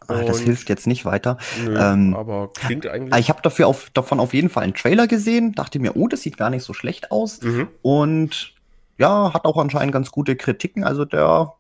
[0.08, 1.38] ah, das hilft jetzt nicht weiter.
[1.64, 3.12] Nö, Ähm, aber klingt eigentlich.
[3.14, 6.08] Ah, Ich habe dafür auf, davon auf jeden Fall einen Trailer gesehen, dachte mir, oh,
[6.08, 7.40] das sieht gar nicht so schlecht aus.
[7.42, 7.68] mhm.
[7.82, 8.54] Und
[8.98, 10.84] ja, hat auch anscheinend ganz gute Kritiken.
[10.84, 11.52] Also der.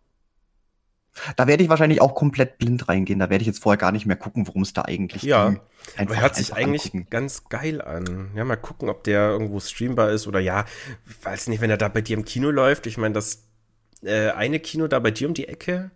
[1.38, 3.18] Da werde ich wahrscheinlich auch komplett blind reingehen.
[3.18, 5.48] Da werde ich jetzt vorher gar nicht mehr gucken, worum es da eigentlich Ja.
[5.48, 5.60] ging.
[5.96, 7.06] Aber er hört sich eigentlich angucken.
[7.08, 8.32] ganz geil an.
[8.34, 10.66] Ja, mal gucken, ob der irgendwo streambar ist oder ja,
[11.22, 12.86] weiß nicht, wenn er da bei dir im Kino läuft.
[12.86, 13.44] Ich meine, das
[14.02, 15.90] äh, eine Kino da bei dir um die Ecke,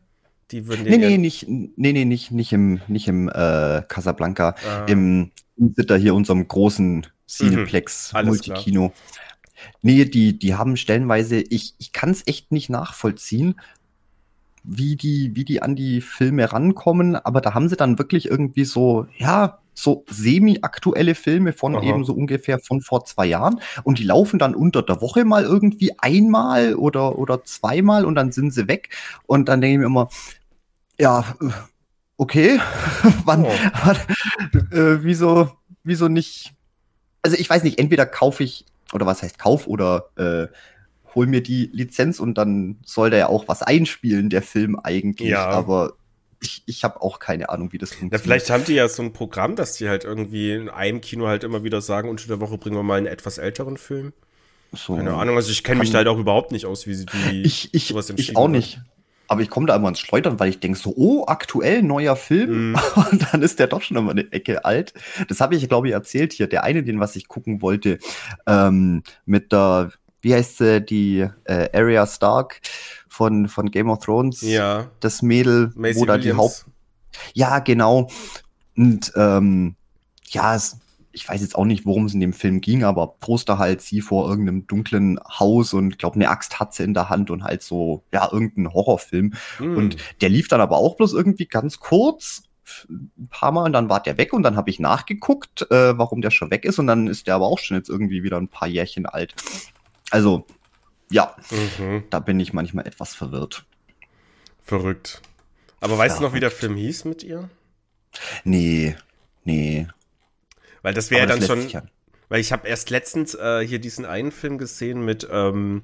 [0.52, 3.82] die würden Nee, den nee, ja- nicht, nee, nee, nicht, nicht im, nicht im äh,
[3.88, 4.86] Casablanca, Ah.
[4.86, 5.32] im
[5.76, 8.92] Sitter hier unserem großen Cineplex Mhm, alles Multikino.
[9.82, 13.60] Nee, die, die haben stellenweise, ich, ich kann es echt nicht nachvollziehen,
[14.62, 18.64] wie die, wie die an die Filme rankommen, aber da haben sie dann wirklich irgendwie
[18.64, 21.82] so, ja, so semi-aktuelle Filme von Aha.
[21.82, 25.44] eben so ungefähr von vor zwei Jahren und die laufen dann unter der Woche mal
[25.44, 28.90] irgendwie einmal oder, oder zweimal und dann sind sie weg
[29.26, 30.08] und dann denke ich mir immer,
[30.98, 31.24] ja,
[32.18, 32.60] okay,
[33.24, 33.48] wann, Oh.
[33.84, 33.96] wann
[34.70, 35.50] äh, wieso,
[35.82, 36.52] wieso nicht,
[37.22, 40.48] also ich weiß nicht, entweder kaufe ich, oder was heißt Kauf oder äh,
[41.14, 45.28] hol mir die Lizenz und dann soll der ja auch was einspielen, der Film eigentlich.
[45.30, 45.48] Ja.
[45.48, 45.94] Aber
[46.40, 48.22] ich, ich habe auch keine Ahnung, wie das Ja, funktioniert.
[48.22, 51.44] vielleicht haben die ja so ein Programm, dass die halt irgendwie in einem Kino halt
[51.44, 54.12] immer wieder sagen, unter der Woche bringen wir mal einen etwas älteren Film.
[54.72, 54.96] so.
[54.96, 57.42] Keine Ahnung, also ich kenne mich da halt auch überhaupt nicht aus, wie sie die
[57.42, 58.52] Ich, ich, sowas ich entschieden auch haben.
[58.52, 58.80] nicht.
[59.30, 62.70] Aber ich komme da immer ins Schleudern, weil ich denke so, oh, aktuell neuer Film.
[62.70, 62.78] Mhm.
[63.12, 64.92] Und dann ist der doch schon immer eine Ecke alt.
[65.28, 66.48] Das habe ich, glaube ich, erzählt hier.
[66.48, 67.98] Der eine, den was ich gucken wollte,
[68.48, 72.60] ähm, mit der, wie heißt sie, die äh, Arya Stark
[73.08, 74.40] von, von Game of Thrones.
[74.40, 76.66] Ja, Das Mädel, Macy wo da die Haupt.
[77.32, 78.08] Ja, genau.
[78.76, 79.76] Und ähm,
[80.26, 80.76] ja, es,
[81.12, 84.00] ich weiß jetzt auch nicht, worum es in dem Film ging, aber Poster halt sie
[84.00, 87.62] vor irgendeinem dunklen Haus und glaube eine Axt hat sie in der Hand und halt
[87.62, 89.34] so, ja, irgendein Horrorfilm.
[89.58, 89.76] Hm.
[89.76, 92.44] Und der lief dann aber auch bloß irgendwie ganz kurz,
[92.88, 96.22] ein paar Mal und dann war der weg und dann habe ich nachgeguckt, äh, warum
[96.22, 98.46] der schon weg ist und dann ist der aber auch schon jetzt irgendwie wieder ein
[98.48, 99.34] paar Jährchen alt.
[100.10, 100.46] Also,
[101.10, 101.34] ja,
[101.78, 102.04] Mhm.
[102.10, 103.64] da bin ich manchmal etwas verwirrt.
[104.62, 105.20] Verrückt.
[105.80, 106.74] Aber weißt du noch, wie der Verrückt.
[106.74, 107.48] Film hieß mit ihr?
[108.44, 108.94] Nee,
[109.44, 109.88] nee.
[110.82, 111.66] Weil das wäre dann schon,
[112.28, 115.82] weil ich habe erst letztens äh, hier diesen einen Film gesehen mit ähm,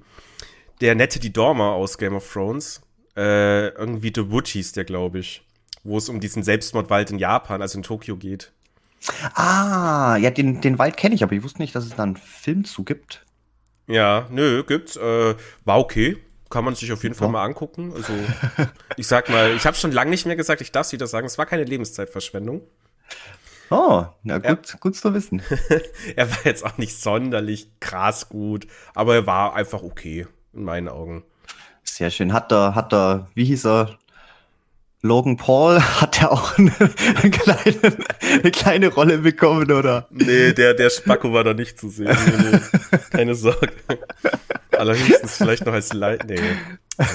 [0.80, 2.82] der nette die Dormer aus Game of Thrones.
[3.16, 5.42] Äh, irgendwie The Wood hieß der, glaube ich.
[5.85, 8.52] Wo es um diesen Selbstmordwald in Japan, also in Tokio geht.
[9.35, 12.16] Ah, ja, den, den Wald kenne ich, aber ich wusste nicht, dass es da einen
[12.16, 13.24] Film zu gibt.
[13.87, 14.96] Ja, nö, gibt's.
[14.96, 16.18] Äh, war okay.
[16.48, 17.92] Kann man sich auf jeden Fall mal angucken.
[17.94, 18.12] Also,
[18.96, 21.38] ich sag mal, ich habe schon lange nicht mehr gesagt, ich darf wieder sagen, es
[21.38, 22.62] war keine Lebenszeitverschwendung.
[23.70, 25.42] Oh, na gut, gut zu wissen.
[26.16, 30.88] Er war jetzt auch nicht sonderlich krass gut, aber er war einfach okay, in meinen
[30.88, 31.24] Augen.
[31.83, 32.33] Sehr schön.
[32.33, 33.98] Hat er, hat er, wie hieß er?
[35.02, 36.72] Logan Paul, hat er auch eine,
[37.16, 40.07] eine, kleine, eine kleine Rolle bekommen, oder?
[40.11, 42.16] Nee, der, der Spacko war da nicht zu sehen.
[42.26, 42.98] Nee, nee.
[43.11, 43.70] Keine Sorge.
[44.72, 46.26] Allerhöchstens vielleicht noch als Leit.
[46.26, 46.40] Nee.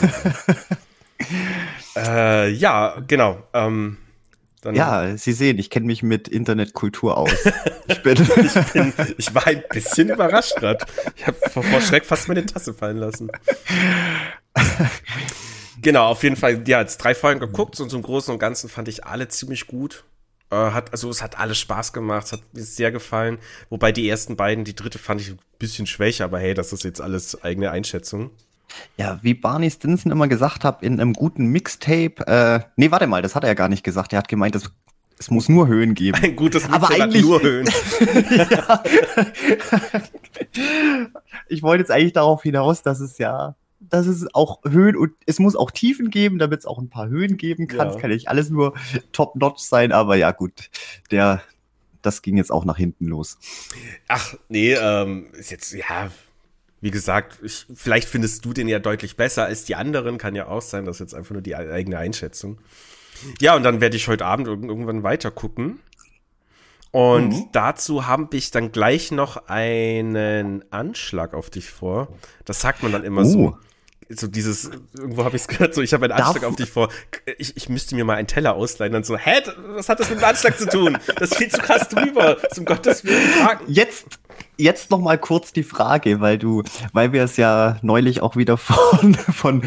[1.96, 3.44] äh, ja, genau.
[3.54, 3.98] Ähm,
[4.62, 7.32] dann, Ja, Sie sehen, ich kenne mich mit Internetkultur aus.
[7.88, 10.86] Ich bin, Ich, bin, ich war ein bisschen überrascht gerade.
[11.16, 13.32] Ich habe vor, vor Schreck fast meine Tasse fallen lassen.
[15.82, 18.88] Genau, auf jeden Fall, ja, jetzt drei Folgen geguckt und zum Großen und Ganzen fand
[18.88, 20.04] ich alle ziemlich gut.
[20.52, 23.40] Äh, hat, also es hat alles Spaß gemacht, es hat mir sehr gefallen.
[23.70, 26.84] Wobei die ersten beiden, die dritte fand ich ein bisschen schwächer, aber hey, das ist
[26.84, 28.32] jetzt alles eigene Einschätzung.
[28.98, 33.22] Ja, wie Barney Stinson immer gesagt hat, in einem guten Mixtape, äh, nee, warte mal,
[33.22, 34.14] das hat er ja gar nicht gesagt.
[34.14, 34.72] Er hat gemeint, das
[35.20, 36.18] Es muss nur Höhen geben.
[36.24, 37.70] Ein gutes Aber Mädchen hat eigentlich- nur Höhen.
[41.48, 45.40] Ich wollte jetzt eigentlich darauf hinaus, dass es ja, dass es auch Höhen und es
[45.40, 47.88] muss auch Tiefen geben, damit es auch ein paar Höhen geben kann.
[47.90, 47.96] Ja.
[47.96, 48.74] Es kann nicht alles nur
[49.12, 50.70] top-notch sein, aber ja, gut.
[51.12, 51.42] Der,
[52.02, 53.38] das ging jetzt auch nach hinten los.
[54.08, 56.10] Ach, nee, ähm, ist jetzt, ja,
[56.82, 60.48] wie gesagt, ich, vielleicht findest du den ja deutlich besser als die anderen, kann ja
[60.48, 62.60] auch sein, das ist jetzt einfach nur die eigene Einschätzung.
[63.40, 65.80] Ja, und dann werde ich heute Abend irg- irgendwann weiter gucken.
[66.92, 67.46] Und Mhm.
[67.54, 72.10] dazu habe ich dann gleich noch einen Anschlag auf dich vor.
[72.46, 73.40] Das sagt man dann immer so.
[73.40, 73.58] Oh.
[74.14, 76.70] So dieses, irgendwo habe ich es gehört, so ich habe einen Darf- Anschlag auf dich
[76.70, 76.90] vor.
[77.38, 78.92] Ich, ich müsste mir mal einen Teller ausleihen.
[78.92, 80.98] Dann so, hä, was hat das mit dem Anschlag zu tun?
[81.16, 82.38] Das ist viel zu krass drüber.
[82.52, 83.22] Zum Gottes Willen.
[83.68, 84.08] Jetzt,
[84.62, 88.58] jetzt noch mal kurz die Frage, weil du, weil wir es ja neulich auch wieder
[88.58, 89.64] von, von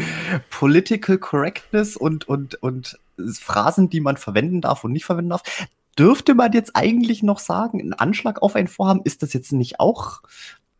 [0.49, 2.99] Political Correctness und, und, und
[3.39, 5.43] Phrasen, die man verwenden darf und nicht verwenden darf.
[5.97, 9.79] Dürfte man jetzt eigentlich noch sagen, ein Anschlag auf ein Vorhaben, ist das jetzt nicht
[9.79, 10.21] auch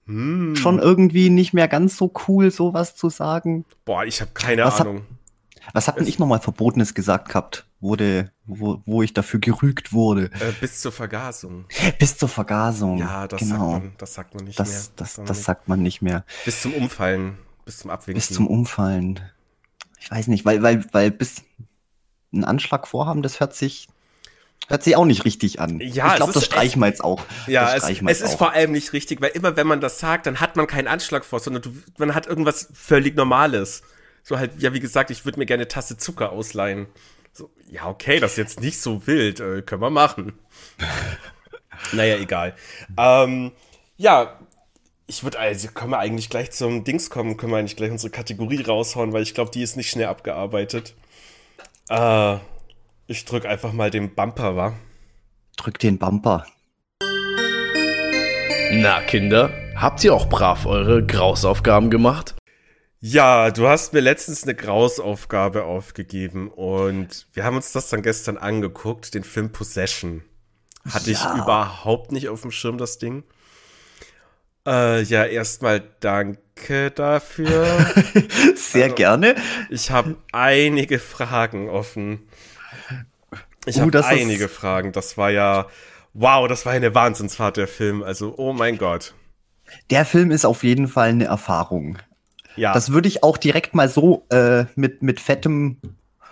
[0.07, 0.55] Hm.
[0.55, 3.65] schon irgendwie nicht mehr ganz so cool, sowas zu sagen?
[3.85, 5.05] Boah, ich habe keine Was Ahnung.
[5.73, 10.25] Was hat denn ich nochmal Verbotenes gesagt gehabt, wurde, wo, wo ich dafür gerügt wurde?
[10.39, 11.65] Äh, bis zur Vergasung.
[11.99, 12.97] Bis zur Vergasung.
[12.97, 13.71] Ja, das, genau.
[13.71, 14.81] sagt, man, das sagt man nicht das, mehr.
[14.95, 15.45] das, sagt man das nicht.
[15.45, 16.25] sagt man nicht mehr.
[16.45, 18.19] bis zum Umfallen, bis zum Abwinken.
[18.19, 19.19] Bis zum Umfallen.
[19.99, 21.43] Ich weiß nicht, weil, weil, weil bis
[22.33, 23.87] ein Anschlag vorhaben, das hört sich,
[24.67, 25.79] hört sich auch nicht richtig an.
[25.79, 27.23] Ja, ich glaube, das streichen wir jetzt auch.
[27.47, 28.37] ja, es, es ist auch.
[28.37, 31.25] vor allem nicht richtig, weil immer wenn man das sagt, dann hat man keinen Anschlag
[31.25, 33.83] vor, sondern du, man hat irgendwas völlig Normales.
[34.27, 36.87] So halt, ja, wie gesagt, ich würde mir gerne eine Tasse Zucker ausleihen.
[37.31, 40.33] So, ja, okay, das ist jetzt nicht so wild, äh, können wir machen.
[41.91, 42.55] naja, egal.
[42.97, 43.51] Ähm,
[43.97, 44.39] ja,
[45.05, 48.09] ich würde, also können wir eigentlich gleich zum Dings kommen, können wir eigentlich gleich unsere
[48.09, 50.95] Kategorie raushauen, weil ich glaube, die ist nicht schnell abgearbeitet.
[51.89, 52.37] Äh,
[53.05, 54.73] ich drück einfach mal den Bumper, wa?
[55.55, 56.47] Drück den Bumper.
[58.71, 62.33] Na, Kinder, habt ihr auch brav eure Grausaufgaben gemacht?
[63.07, 68.35] Ja, du hast mir letztens eine Grausaufgabe aufgegeben und wir haben uns das dann gestern
[68.35, 70.23] angeguckt, den Film Possession.
[70.89, 71.37] Hatte ich Ja.
[71.43, 73.23] überhaupt nicht auf dem Schirm, das Ding.
[74.65, 77.67] Äh, ja, erstmal danke dafür.
[78.55, 79.35] Sehr Also- gerne.
[79.69, 82.27] Ich habe einige Fragen offen.
[83.67, 84.93] Ich Uh, habe einige Fragen.
[84.93, 85.67] Das war ja,
[86.15, 88.01] wow, das war eine Wahnsinnsfahrt, der Film.
[88.01, 89.13] Also, oh mein Gott.
[89.91, 91.99] Der Film ist auf jeden Fall eine Erfahrung.
[92.55, 95.77] Ja, Das würde ich auch direkt mal so äh, mit, mit fettem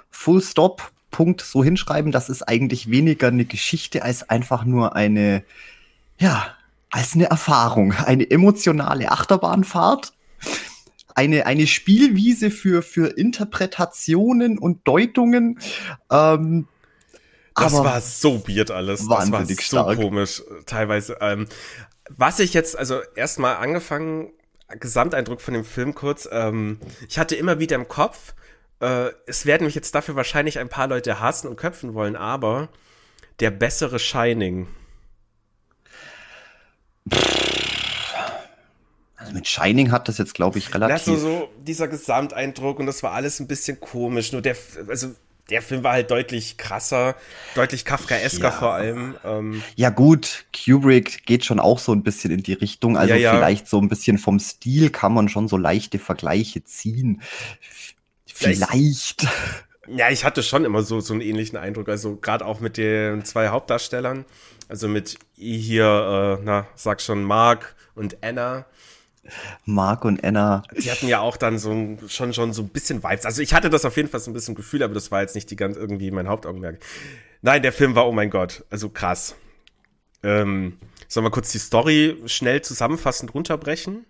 [0.09, 2.11] Full Stop Punkt so hinschreiben.
[2.11, 5.43] Das ist eigentlich weniger eine Geschichte als einfach nur eine,
[6.17, 6.47] ja,
[6.89, 10.13] als eine Erfahrung, eine emotionale Achterbahnfahrt.
[11.15, 15.59] Eine, eine Spielwiese für, für Interpretationen und Deutungen.
[16.09, 16.67] Ähm,
[17.55, 19.07] Das war so weird alles.
[19.07, 19.99] Das war so stark.
[19.99, 21.17] komisch teilweise.
[21.21, 21.47] Ähm,
[22.09, 24.31] was ich jetzt, also erstmal angefangen,
[24.79, 26.27] Gesamteindruck von dem Film kurz.
[26.31, 28.33] Ähm, ich hatte immer wieder im Kopf,
[28.83, 32.69] äh, es werden mich jetzt dafür wahrscheinlich ein paar Leute hassen und köpfen wollen, aber
[33.39, 34.67] der bessere Shining.
[39.15, 41.05] also mit Shining hat das jetzt, glaube ich, relativ.
[41.05, 44.31] so, so dieser Gesamteindruck und das war alles ein bisschen komisch.
[44.33, 44.57] Nur der,
[44.87, 45.15] also
[45.53, 47.15] der Film war halt deutlich krasser,
[47.55, 48.51] deutlich Kafkaesker Ja.
[48.51, 49.15] vor allem.
[49.23, 52.97] Ähm, Ja gut, Kubrick geht schon auch so ein bisschen in die Richtung.
[52.97, 53.33] Also Ja, ja.
[53.35, 57.21] vielleicht so ein bisschen vom Stil kann man schon so leichte Vergleiche ziehen.
[58.25, 59.27] Vielleicht- Vielleicht.
[59.87, 61.87] Ja, ich hatte schon immer so, so einen ähnlichen Eindruck.
[61.89, 64.25] Also gerade auch mit den zwei Hauptdarstellern.
[64.69, 68.65] Also mit hier, äh, na, sag schon, Mark und Anna.
[69.65, 70.63] Mark und Anna.
[70.77, 73.25] Die hatten ja auch dann so ein- schon, schon so ein bisschen Vibes.
[73.25, 75.35] Also ich hatte das auf jeden Fall so ein bisschen Gefühl, aber das war jetzt
[75.35, 76.79] nicht die ganz irgendwie mein Hauptaugenmerk.
[77.41, 79.35] Nein, der Film war, oh mein Gott, also krass.
[80.23, 84.05] Ähm, sollen wir kurz die Story schnell zusammenfassend runterbrechen?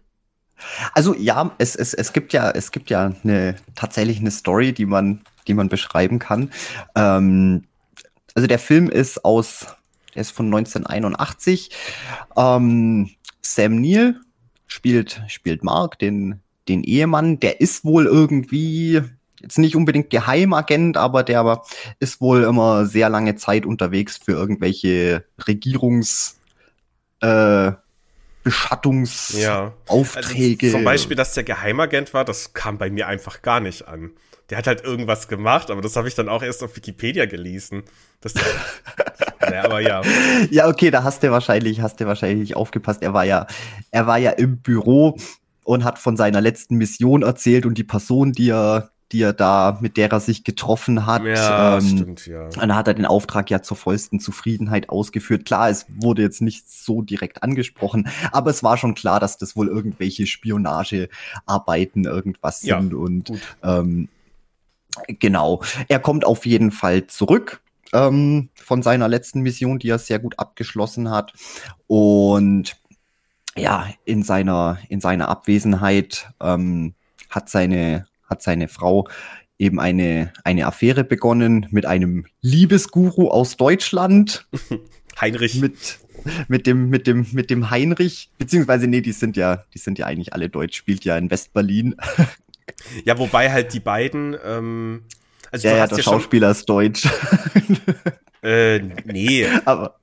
[0.94, 4.86] Also ja, es, es, es gibt ja, es gibt ja eine, tatsächlich eine Story, die
[4.86, 6.52] man, die man beschreiben kann.
[6.96, 7.64] Ähm,
[8.36, 9.66] also der Film ist aus,
[10.14, 11.72] der ist von 1981.
[12.38, 13.10] Ähm,
[13.42, 14.22] Sam Neill
[14.74, 17.40] spielt, spielt Mark, den, den Ehemann.
[17.40, 19.02] Der ist wohl irgendwie
[19.40, 21.62] jetzt nicht unbedingt Geheimagent, aber der
[22.00, 26.40] ist wohl immer sehr lange Zeit unterwegs für irgendwelche Regierungs,
[27.22, 27.72] äh,
[28.44, 30.68] Beschattungsaufträge.
[30.68, 34.12] Also zum Beispiel, dass der Geheimagent war, das kam bei mir einfach gar nicht an.
[34.50, 37.84] Der hat halt irgendwas gemacht, aber das habe ich dann auch erst auf Wikipedia gelesen.
[38.20, 38.34] Das,
[39.54, 40.02] naja, aber ja.
[40.52, 43.02] Ja, okay, da hast du wahrscheinlich, hast du wahrscheinlich nicht aufgepasst.
[43.02, 43.48] Er war ja,
[43.92, 45.18] er war ja im Büro
[45.64, 49.78] und hat von seiner letzten Mission erzählt und die Person, die er, die er da,
[49.80, 51.24] mit der er sich getroffen hat.
[51.24, 52.50] Ja, ähm, stimmt, ja.
[52.50, 55.46] dann hat er den Auftrag ja zur vollsten Zufriedenheit ausgeführt.
[55.46, 59.56] Klar, es wurde jetzt nicht so direkt angesprochen, aber es war schon klar, dass das
[59.56, 63.32] wohl irgendwelche Spionagearbeiten irgendwas Ja, sind und
[63.64, 64.10] ähm,
[65.08, 65.62] genau.
[65.88, 67.62] Er kommt auf jeden Fall zurück
[67.94, 71.34] ähm, von seiner letzten Mission, die er sehr gut abgeschlossen hat.
[71.88, 72.76] Und
[73.56, 76.96] ja, in seiner, in seiner Abwesenheit ähm,
[77.30, 79.08] hat, seine, hat seine Frau
[79.60, 84.48] eben eine, eine Affäre begonnen mit einem Liebesguru aus Deutschland,
[85.22, 85.56] Heinrich.
[85.62, 86.00] mit,
[86.48, 90.08] mit, dem, mit, dem, mit dem Heinrich, beziehungsweise nee, die sind ja, die sind ja
[90.08, 91.96] eigentlich alle deutsch, spielt ja in Westberlin.
[93.06, 95.04] ja, wobei halt die beiden, ähm,
[95.54, 97.08] also Ja, ja, der ja Schauspieler ist deutsch.
[98.44, 99.96] äh, nee, Aber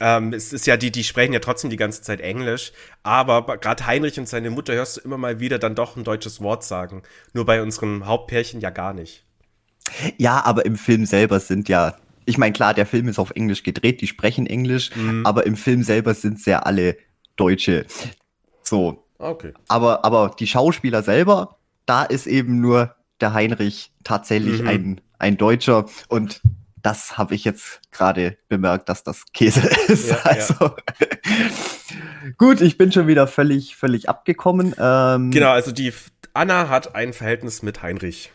[0.00, 2.72] ähm, es ist ja die, die sprechen ja trotzdem die ganze Zeit Englisch,
[3.02, 6.40] aber gerade Heinrich und seine Mutter hörst du immer mal wieder dann doch ein deutsches
[6.40, 7.02] Wort sagen.
[7.34, 9.24] Nur bei unserem Hauptpärchen ja gar nicht.
[10.16, 13.62] Ja, aber im Film selber sind ja, ich meine, klar, der Film ist auf Englisch
[13.62, 15.26] gedreht, die sprechen Englisch, Mhm.
[15.26, 16.96] aber im Film selber sind es ja alle
[17.36, 17.86] Deutsche.
[18.62, 19.52] So, Okay.
[19.68, 24.68] aber, aber die Schauspieler selber, da ist eben nur der Heinrich tatsächlich Mhm.
[24.68, 26.40] ein, ein Deutscher und
[26.82, 30.10] das habe ich jetzt gerade bemerkt, dass das Käse ist.
[30.10, 30.22] Ja, ja.
[30.24, 30.74] also
[32.38, 34.74] gut, ich bin schon wieder völlig, völlig abgekommen.
[34.78, 35.92] Ähm, Genau, also die
[36.34, 38.32] Anna hat ein Verhältnis mit Heinrich.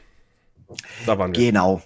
[1.05, 1.39] Da waren wir.
[1.51, 1.81] Genau.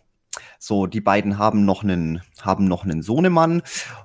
[0.60, 3.64] So, die beiden haben noch einen, haben noch einen Sohnemann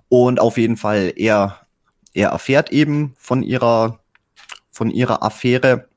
[0.08, 1.60] und auf jeden Fall er,
[2.14, 4.00] er erfährt eben von ihrer,
[4.70, 5.88] von ihrer Affäre.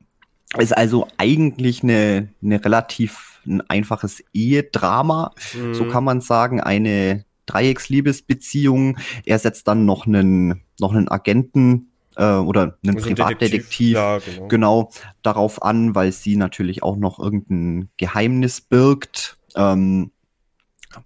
[0.57, 5.73] Ist also eigentlich eine, eine relativ ein einfaches Ehedrama, Mhm.
[5.73, 8.97] so kann man sagen, eine Dreiecksliebesbeziehung.
[9.25, 14.19] Er setzt dann noch einen, noch einen Agenten äh, oder einen So ein Privatdetektiv Ja,
[14.19, 14.47] genau.
[14.47, 14.91] genau
[15.23, 20.11] darauf an, weil sie natürlich auch noch irgendein Geheimnis birgt, ähm,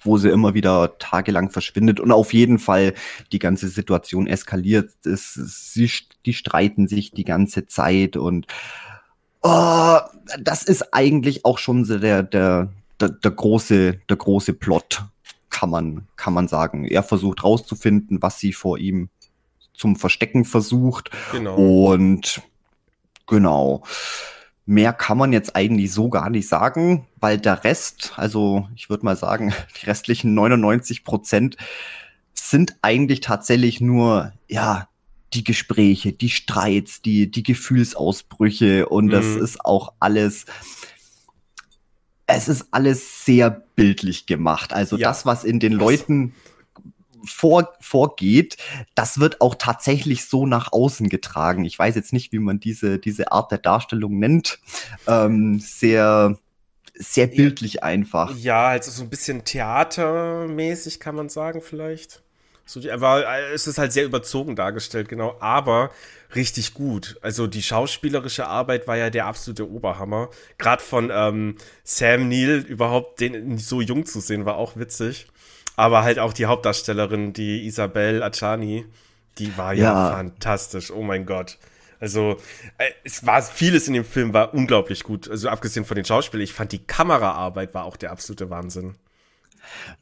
[0.01, 2.93] wo sie immer wieder tagelang verschwindet und auf jeden Fall
[3.31, 4.91] die ganze Situation eskaliert.
[5.05, 5.89] Es, sie,
[6.25, 8.47] die streiten sich die ganze Zeit und
[9.43, 9.99] oh,
[10.39, 12.69] das ist eigentlich auch schon so der, der,
[12.99, 15.03] der, der große, der große Plot,
[15.49, 16.85] kann man, kann man sagen.
[16.85, 19.09] Er versucht rauszufinden, was sie vor ihm
[19.73, 21.55] zum Verstecken versucht genau.
[21.55, 22.41] und
[23.27, 23.83] genau.
[24.65, 29.03] Mehr kann man jetzt eigentlich so gar nicht sagen, weil der Rest, also ich würde
[29.03, 31.57] mal sagen, die restlichen 99 Prozent
[32.33, 34.87] sind eigentlich tatsächlich nur, ja,
[35.33, 39.41] die Gespräche, die Streits, die, die Gefühlsausbrüche und das Mhm.
[39.43, 40.45] ist auch alles,
[42.27, 44.73] es ist alles sehr bildlich gemacht.
[44.73, 45.09] Also Ja.
[45.09, 46.33] das, was in den Leuten
[47.25, 48.57] vor, vorgeht,
[48.95, 51.63] das wird auch tatsächlich so nach außen getragen.
[51.65, 54.59] Ich weiß jetzt nicht, wie man diese, diese Art der Darstellung nennt.
[55.07, 56.37] Ähm, sehr,
[56.95, 58.35] sehr bildlich einfach.
[58.37, 62.23] Ja, also so ein bisschen theatermäßig kann man sagen vielleicht.
[62.65, 65.91] So, die- aber äh, es ist halt sehr überzogen dargestellt, genau, aber
[66.33, 67.17] richtig gut.
[67.21, 70.29] Also die schauspielerische Arbeit war ja der absolute Oberhammer.
[70.57, 75.27] Gerade von ähm, Sam Neill überhaupt den so jung zu sehen, war auch witzig.
[75.75, 78.85] Aber halt auch die Hauptdarstellerin, die Isabel Acani,
[79.39, 80.11] die war ja, Ja.
[80.15, 80.91] fantastisch.
[80.91, 81.57] Oh mein Gott.
[81.99, 82.37] Also,
[82.77, 85.29] äh, es war vieles in dem Film war unglaublich gut.
[85.29, 88.95] Also, abgesehen von den Schauspielern, ich fand die Kameraarbeit war auch der absolute Wahnsinn.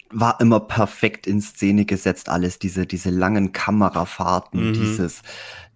[0.10, 4.74] War immer perfekt in Szene gesetzt, alles, diese, diese langen Kamerafahrten, Mhm.
[4.74, 5.22] dieses,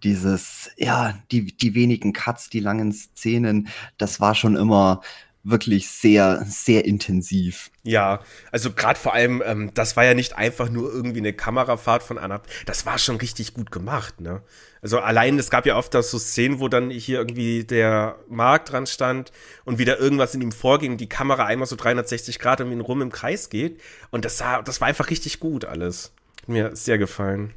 [0.03, 3.67] dieses, ja, die, die wenigen Cuts, die langen Szenen,
[3.97, 5.01] das war schon immer
[5.45, 7.69] wirklich sehr, sehr intensiv.
[7.83, 8.21] Ja,
[8.51, 12.17] also gerade vor allem, ähm, das war ja nicht einfach nur irgendwie eine Kamerafahrt von
[12.17, 14.41] einer, das war schon richtig gut gemacht, ne?
[14.81, 18.65] Also allein, es gab ja oft das so Szenen, wo dann hier irgendwie der Mark
[18.65, 19.31] dran stand
[19.65, 23.01] und wieder irgendwas in ihm vorging, die Kamera einmal so 360 Grad um ihn rum
[23.01, 23.79] im Kreis geht
[24.11, 26.11] und das sah, das war einfach richtig gut alles.
[26.41, 27.53] Hat mir sehr gefallen.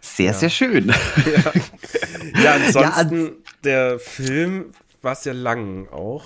[0.00, 0.38] Sehr, Ja.
[0.38, 0.94] sehr schön.
[2.42, 3.30] Ja, ansonsten, Ja,
[3.64, 4.72] der Film
[5.02, 6.24] war sehr lang auch.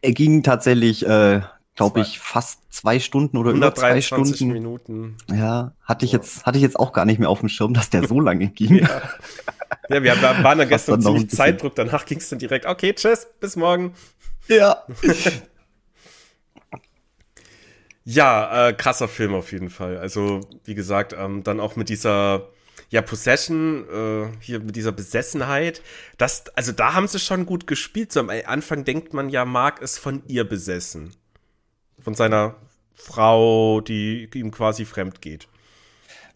[0.00, 1.40] Er ging tatsächlich, äh,
[1.74, 4.52] glaube ich, fast zwei Stunden oder über zwei 123 Stunden.
[4.52, 5.16] Minuten.
[5.30, 7.90] Ja, hatte ich jetzt, hatte ich jetzt auch gar nicht mehr auf dem Schirm, dass
[7.90, 8.76] der so lange ging.
[8.76, 9.02] Ja.
[9.88, 11.30] Ja, wir waren Fast gestern ziemlich.
[11.30, 13.94] Zeitdruck, danach ging es dann direkt, okay, tschüss, bis morgen.
[14.48, 14.84] ja.
[18.08, 19.98] Ja, äh, krasser Film auf jeden Fall.
[19.98, 22.50] Also, wie gesagt, ähm, dann auch mit dieser,
[22.90, 25.82] ja, Possession, äh, hier mit dieser Besessenheit.
[26.18, 28.12] Das, also da haben sie schon gut gespielt.
[28.12, 31.12] So am Anfang denkt man ja, Mark ist von ihr besessen.
[31.98, 32.56] Von seiner
[32.94, 35.48] Frau, die ihm quasi fremd geht.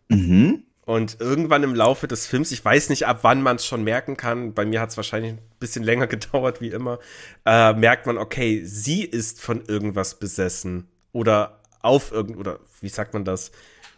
[0.09, 0.64] Mhm.
[0.84, 4.16] Und irgendwann im Laufe des Films, ich weiß nicht, ab wann man es schon merken
[4.16, 6.98] kann, bei mir hat es wahrscheinlich ein bisschen länger gedauert wie immer,
[7.46, 10.88] äh, merkt man, okay, sie ist von irgendwas besessen.
[11.12, 13.53] Oder auf irgend, oder wie sagt man das?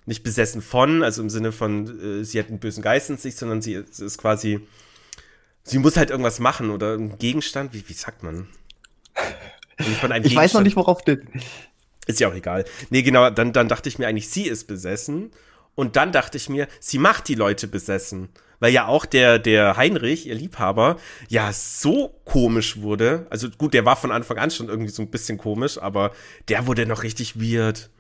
[0.05, 3.37] Nicht besessen von, also im Sinne von, äh, sie hat einen bösen Geist in sich,
[3.37, 4.61] sondern sie ist quasi,
[5.63, 8.49] sie muss halt irgendwas machen oder ein Gegenstand, wie, wie sagt man?
[9.79, 11.21] ich weiß noch nicht, worauf du.
[12.07, 12.65] Ist ja auch egal.
[12.91, 15.31] Nee, genau, dann, dann dachte ich mir eigentlich, sie ist besessen.
[15.75, 18.29] Und dann dachte ich mir, sie macht die Leute besessen.
[18.61, 20.97] Weil ja auch der, der Heinrich, ihr Liebhaber,
[21.29, 23.27] ja so komisch wurde.
[23.31, 26.13] Also gut, der war von Anfang an schon irgendwie so ein bisschen komisch, aber
[26.49, 27.91] der wurde noch richtig weird.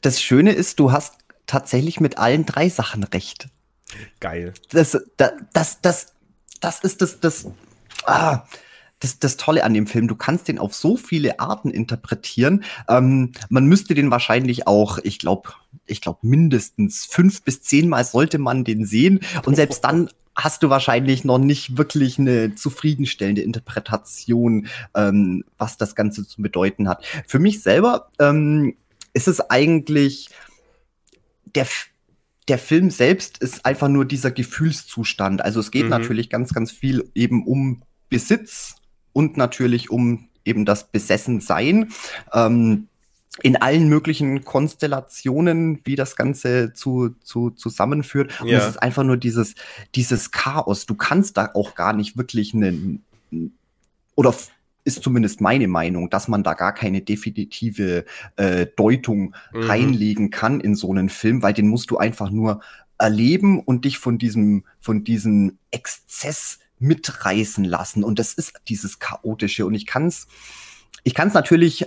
[0.00, 1.14] Das Schöne ist, du hast
[1.46, 3.48] tatsächlich mit allen drei Sachen recht.
[4.20, 4.52] Geil.
[4.70, 6.12] Das, das, das, das,
[6.60, 7.46] das ist das, das,
[8.04, 8.44] ah,
[9.00, 10.08] das, das Tolle an dem Film.
[10.08, 12.64] Du kannst den auf so viele Arten interpretieren.
[12.88, 15.50] Ähm, man müsste den wahrscheinlich auch, ich glaube,
[15.86, 19.20] ich glaube, mindestens fünf bis zehnmal sollte man den sehen.
[19.44, 25.94] Und selbst dann hast du wahrscheinlich noch nicht wirklich eine zufriedenstellende Interpretation, ähm, was das
[25.94, 27.04] Ganze zu bedeuten hat.
[27.26, 28.76] Für mich selber ähm,
[29.16, 30.28] ist es eigentlich
[31.54, 31.66] der
[32.48, 35.42] der Film selbst ist einfach nur dieser Gefühlszustand.
[35.42, 35.90] Also es geht mhm.
[35.90, 38.76] natürlich ganz, ganz viel eben um Besitz
[39.12, 41.90] und natürlich um eben das Besessensein.
[42.32, 42.86] Ähm,
[43.42, 48.40] in allen möglichen Konstellationen, wie das Ganze zu, zu zusammenführt.
[48.40, 48.58] Und ja.
[48.58, 49.56] es ist einfach nur dieses,
[49.94, 50.86] dieses Chaos.
[50.86, 53.04] Du kannst da auch gar nicht wirklich einen,
[54.14, 54.32] oder
[54.86, 58.04] ist zumindest meine Meinung, dass man da gar keine definitive
[58.36, 59.62] äh, Deutung mhm.
[59.62, 62.60] reinlegen kann in so einen Film, weil den musst du einfach nur
[62.98, 68.04] erleben und dich von diesem, von diesem Exzess mitreißen lassen.
[68.04, 69.66] Und das ist dieses Chaotische.
[69.66, 70.28] Und ich kann es,
[71.02, 71.86] ich kann es natürlich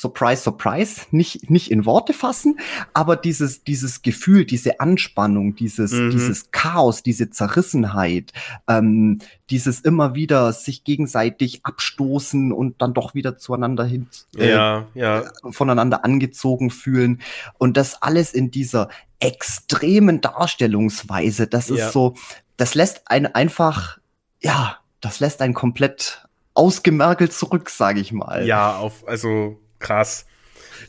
[0.00, 2.58] surprise, surprise, nicht, nicht in Worte fassen,
[2.92, 6.10] aber dieses, dieses Gefühl, diese Anspannung, dieses, mhm.
[6.10, 8.32] dieses Chaos, diese Zerrissenheit,
[8.68, 14.86] ähm, dieses immer wieder sich gegenseitig abstoßen und dann doch wieder zueinander hin, äh, ja,
[14.94, 15.24] ja.
[15.50, 17.22] voneinander angezogen fühlen
[17.56, 21.76] und das alles in dieser extremen Darstellungsweise, das ja.
[21.76, 22.14] ist so,
[22.58, 23.98] das lässt einen einfach,
[24.42, 28.46] ja, das lässt einen komplett ausgemergelt zurück, sage ich mal.
[28.46, 30.26] Ja, auf, also krass.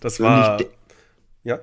[0.02, 0.60] Das war.
[1.44, 1.60] ja.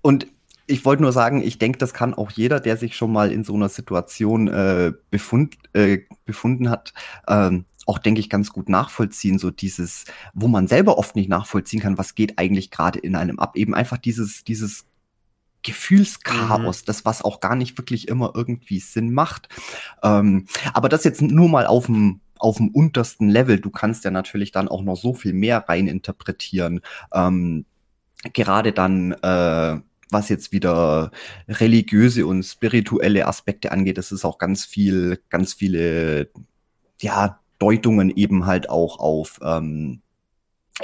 [0.00, 0.26] Und
[0.66, 3.44] ich wollte nur sagen, ich denke, das kann auch jeder, der sich schon mal in
[3.44, 6.94] so einer Situation äh, befund, äh, befunden hat,
[7.28, 9.38] ähm, auch, denke ich, ganz gut nachvollziehen.
[9.38, 10.04] So dieses,
[10.34, 13.56] wo man selber oft nicht nachvollziehen kann, was geht eigentlich gerade in einem ab.
[13.56, 14.86] Eben einfach dieses, dieses
[15.62, 16.86] Gefühlschaos, mhm.
[16.86, 19.48] das was auch gar nicht wirklich immer irgendwie Sinn macht.
[20.02, 23.60] Ähm, aber das jetzt nur mal auf dem auf dem untersten Level.
[23.60, 26.80] Du kannst ja natürlich dann auch noch so viel mehr rein interpretieren.
[27.12, 27.64] Ähm,
[28.32, 29.80] gerade dann, äh,
[30.10, 31.10] was jetzt wieder
[31.48, 36.30] religiöse und spirituelle Aspekte angeht, das ist auch ganz viel, ganz viele,
[37.00, 40.00] ja, Deutungen eben halt auch auf, ähm,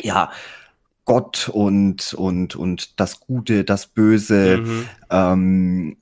[0.00, 0.30] ja,
[1.04, 4.58] Gott und, und, und das Gute, das Böse.
[4.58, 4.88] Mhm.
[5.10, 5.96] Ähm,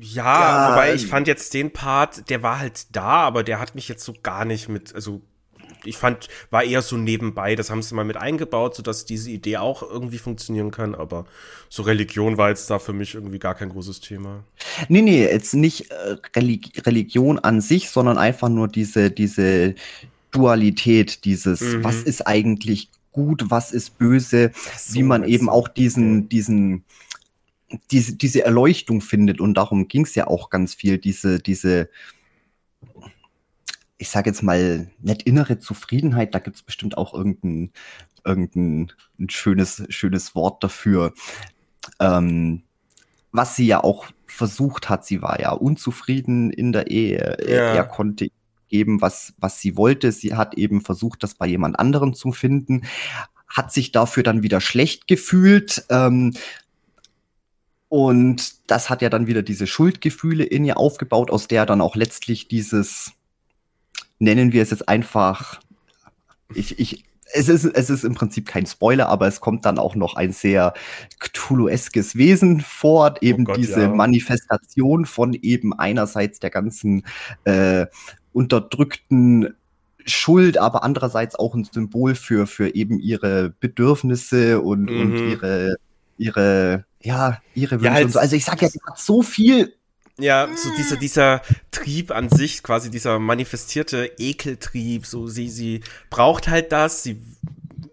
[0.00, 3.74] ja, ja, wobei ich fand jetzt den Part, der war halt da, aber der hat
[3.74, 5.20] mich jetzt so gar nicht mit, also
[5.84, 7.56] ich fand, war eher so nebenbei.
[7.56, 10.94] Das haben sie mal mit eingebaut, sodass diese Idee auch irgendwie funktionieren kann.
[10.94, 11.26] Aber
[11.68, 14.44] so Religion war jetzt da für mich irgendwie gar kein großes Thema.
[14.88, 19.74] Nee, nee, jetzt nicht äh, Religi Religion an sich, sondern einfach nur diese, diese
[20.30, 21.84] Dualität, dieses, mhm.
[21.84, 26.84] was ist eigentlich gut, was ist böse, so, wie man eben auch diesen, diesen,
[27.90, 29.40] diese, diese Erleuchtung findet.
[29.40, 31.88] Und darum ging es ja auch ganz viel, diese, diese,
[33.98, 37.72] ich sage jetzt mal, nicht innere Zufriedenheit, da gibt es bestimmt auch irgendein,
[38.24, 41.14] irgendein ein schönes, schönes Wort dafür.
[41.98, 42.62] Ähm,
[43.32, 47.36] was sie ja auch versucht hat, sie war ja unzufrieden in der Ehe.
[47.40, 47.74] Ja.
[47.74, 48.28] Er konnte
[48.68, 50.12] geben, was, was sie wollte.
[50.12, 52.82] Sie hat eben versucht, das bei jemand anderem zu finden,
[53.48, 56.32] hat sich dafür dann wieder schlecht gefühlt, ähm,
[57.90, 61.96] und das hat ja dann wieder diese Schuldgefühle in ihr aufgebaut, aus der dann auch
[61.96, 63.10] letztlich dieses,
[64.20, 65.60] nennen wir es jetzt einfach,
[66.54, 69.96] ich, ich, es ist, es ist im Prinzip kein Spoiler, aber es kommt dann auch
[69.96, 70.72] noch ein sehr
[71.18, 73.88] Cthulhu-eskes Wesen vor, eben oh Gott, diese ja.
[73.88, 77.04] Manifestation von eben einerseits der ganzen
[77.42, 77.86] äh,
[78.32, 79.56] unterdrückten
[80.06, 85.00] Schuld, aber andererseits auch ein Symbol für, für eben ihre Bedürfnisse und, mhm.
[85.00, 85.76] und ihre,
[86.18, 88.18] ihre ja, ihre Wünsche ja, halt, und so.
[88.18, 89.74] Also ich sag ja, die hat so viel.
[90.18, 95.80] Ja, so dieser, dieser Trieb an sich, quasi dieser manifestierte Ekeltrieb, so sie, sie
[96.10, 97.22] braucht halt das, sie,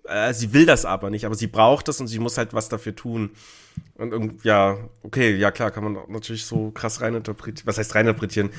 [0.04, 2.68] äh, sie will das aber nicht, aber sie braucht das und sie muss halt was
[2.68, 3.32] dafür tun.
[3.96, 7.66] Und, und ja, okay, ja klar, kann man natürlich so krass reininterpretieren.
[7.66, 8.50] Was heißt reininterpretieren?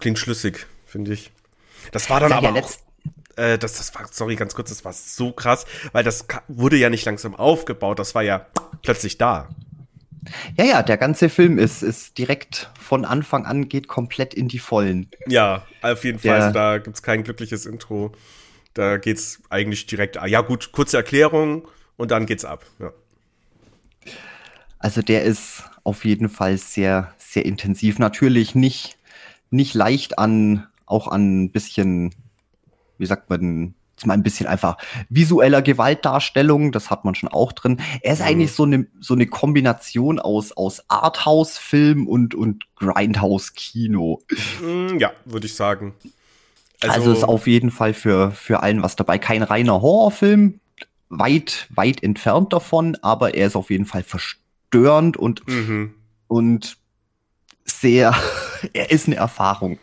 [0.00, 1.32] Klingt schlüssig, finde ich.
[1.92, 2.70] Das war dann aber ja, auch,
[3.36, 6.90] äh, das, das war, sorry, ganz kurz, das war so krass, weil das wurde ja
[6.90, 8.46] nicht langsam aufgebaut, das war ja
[8.82, 9.48] plötzlich da.
[10.56, 14.58] Ja, ja, der ganze Film ist, ist direkt von Anfang an geht komplett in die
[14.58, 15.08] Vollen.
[15.26, 16.30] Ja, auf jeden Fall.
[16.30, 18.12] Der- Also da gibt's kein glückliches Intro.
[18.74, 20.16] Da geht's eigentlich direkt.
[20.26, 21.66] Ja, gut, kurze Erklärung
[21.96, 22.64] und dann geht's ab.
[22.78, 22.92] Ja.
[24.78, 27.98] Also der ist auf jeden Fall sehr, sehr intensiv.
[27.98, 28.96] Natürlich nicht,
[29.50, 32.14] nicht leicht an, auch an ein bisschen,
[32.98, 33.74] wie sagt man,
[34.06, 34.76] mal ein bisschen einfach
[35.08, 37.80] visueller Gewaltdarstellung, das hat man schon auch drin.
[38.02, 38.26] Er ist Mhm.
[38.26, 44.20] eigentlich so eine, so eine Kombination aus, aus Arthouse-Film und, und Grindhouse-Kino.
[44.62, 45.94] Mm, ja, würde ich sagen.
[46.82, 49.18] Also, ist auf jeden Fall für, für allen was dabei.
[49.18, 50.60] Kein reiner Horrorfilm,
[51.10, 55.94] weit, weit entfernt davon, aber er ist auf jeden Fall verstörend und, Mhm.
[56.28, 56.76] und
[57.64, 58.14] sehr,
[58.72, 59.78] er ist eine Erfahrung.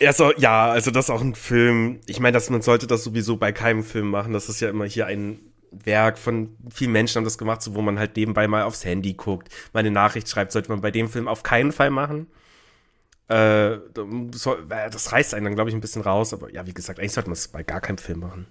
[0.00, 2.00] Ja, so, ja, also das ist auch ein Film.
[2.06, 4.32] Ich meine, dass man sollte das sowieso bei keinem Film machen.
[4.32, 5.38] Das ist ja immer hier ein
[5.70, 9.14] Werk von vielen Menschen haben das gemacht, so wo man halt nebenbei mal aufs Handy
[9.14, 12.26] guckt, mal eine Nachricht schreibt, sollte man bei dem Film auf keinen Fall machen.
[13.28, 13.80] Äh, äh,
[14.90, 17.30] das reißt einen dann, glaube ich, ein bisschen raus, aber ja, wie gesagt, eigentlich sollte
[17.30, 18.46] man es bei gar keinem Film machen.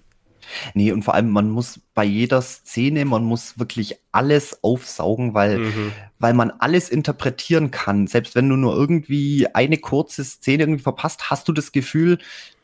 [0.74, 5.58] Nee, und vor allem, man muss bei jeder Szene, man muss wirklich alles aufsaugen, weil,
[5.58, 5.92] Mhm.
[6.18, 8.06] weil man alles interpretieren kann.
[8.06, 12.18] Selbst wenn du nur irgendwie eine kurze Szene irgendwie verpasst, hast du das Gefühl,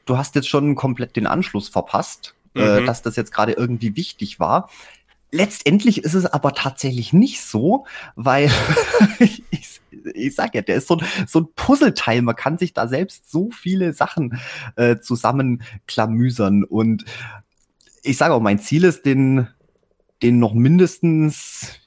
[0.04, 2.86] du hast jetzt schon komplett den Anschluss verpasst, äh, Mhm.
[2.86, 4.70] dass das jetzt gerade irgendwie wichtig war.
[5.32, 8.48] Letztendlich ist es aber tatsächlich nicht so, weil
[9.18, 9.42] ich,
[10.14, 12.22] ich sag ja, der ist so, ein- so ein Puzzleteil.
[12.22, 14.38] Man kann sich da selbst so viele Sachen
[14.76, 16.64] äh, zusammenklamüsern.
[16.64, 17.04] Und
[18.06, 19.48] ich sage auch, mein Ziel ist, den,
[20.22, 21.80] den noch mindestens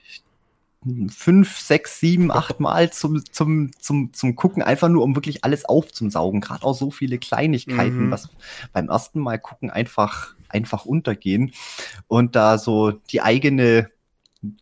[1.10, 5.66] fünf, sechs, sieben, acht Mal zum, zum, zum, zum Gucken, einfach nur um wirklich alles
[5.66, 6.40] aufzusaugen.
[6.40, 8.12] Gerade auch so viele Kleinigkeiten, Mhm.
[8.12, 8.30] was
[8.72, 11.52] beim ersten Mal gucken einfach, einfach untergehen.
[12.08, 13.90] Und da so die eigene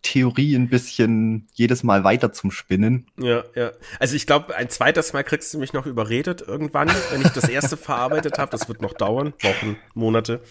[0.01, 3.05] Theorie ein bisschen jedes Mal weiter zum Spinnen.
[3.19, 3.71] Ja, ja.
[3.99, 7.47] Also ich glaube, ein zweites Mal kriegst du mich noch überredet irgendwann, wenn ich das
[7.47, 8.49] erste verarbeitet habe.
[8.49, 10.41] Das wird noch dauern, Wochen, Monate.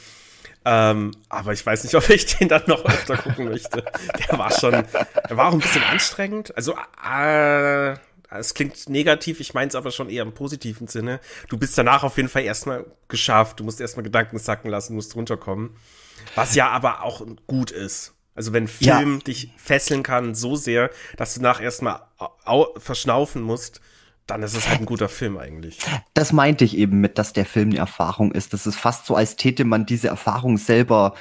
[0.68, 3.84] Ähm, aber ich weiß nicht, ob ich den dann noch öfter gucken möchte.
[4.28, 6.56] Der war schon, der war auch ein bisschen anstrengend.
[6.56, 6.74] Also,
[7.08, 7.92] äh,
[8.30, 11.20] es klingt negativ, ich meine es aber schon eher im positiven Sinne.
[11.48, 13.60] Du bist danach auf jeden Fall erstmal geschafft.
[13.60, 15.76] Du musst erstmal Gedanken sacken lassen, musst runterkommen.
[16.34, 18.14] Was ja aber auch gut ist.
[18.34, 18.98] Also wenn Ja.
[18.98, 22.00] Film dich fesseln kann so sehr, dass du nach erstmal
[22.44, 23.80] au- verschnaufen musst,
[24.26, 25.78] dann ist es halt ein guter Film eigentlich.
[26.14, 28.52] Das meinte ich eben mit, dass der Film eine Erfahrung ist.
[28.52, 31.14] Das ist fast so, als täte man diese Erfahrung selber,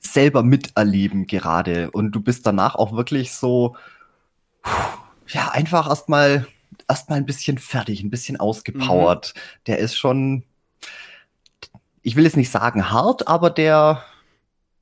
[0.00, 1.90] selber miterleben gerade.
[1.90, 3.76] Und du bist danach auch wirklich so,
[5.28, 6.46] ja, einfach erstmal,
[6.88, 9.34] erstmal ein bisschen fertig, ein bisschen ausgepowert.
[9.66, 10.44] Der ist schon,
[12.02, 14.04] ich will jetzt nicht sagen hart, aber der,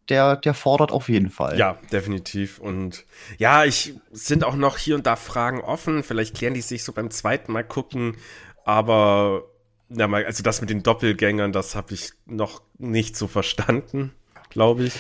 [0.09, 1.59] der, der fordert auf jeden Fall.
[1.59, 2.59] Ja, definitiv.
[2.59, 3.05] Und
[3.39, 6.03] ja, ich sind auch noch hier und da Fragen offen.
[6.03, 8.17] Vielleicht klären die sich so beim zweiten Mal gucken.
[8.65, 9.45] Aber
[9.89, 14.13] ja, mal, also das mit den Doppelgängern, das habe ich noch nicht so verstanden,
[14.51, 14.95] glaube ich.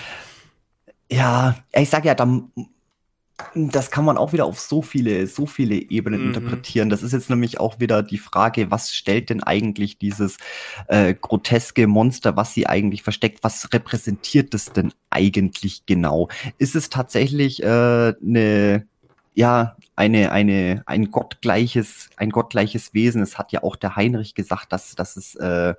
[1.10, 2.40] Ja, ich sag ja, da,
[3.54, 6.26] das kann man auch wieder auf so viele, so viele Ebenen Mhm.
[6.28, 6.88] interpretieren.
[6.88, 10.36] Das ist jetzt nämlich auch wieder die Frage, was stellt denn eigentlich dieses
[10.86, 16.28] äh, groteske Monster, was sie eigentlich versteckt, was repräsentiert es denn eigentlich genau?
[16.58, 17.66] Ist es tatsächlich äh,
[18.24, 18.86] eine,
[19.34, 23.20] ja, eine, eine, ein gottgleiches, ein gottgleiches Wesen?
[23.20, 25.74] Es hat ja auch der Heinrich gesagt, dass, dass es äh,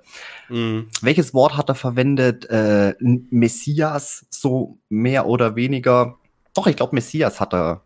[0.50, 0.88] Mhm.
[1.00, 2.44] welches Wort hat er verwendet?
[2.50, 6.18] Äh, Messias, so mehr oder weniger.
[6.56, 7.82] Doch, ich glaube, Messias hat er,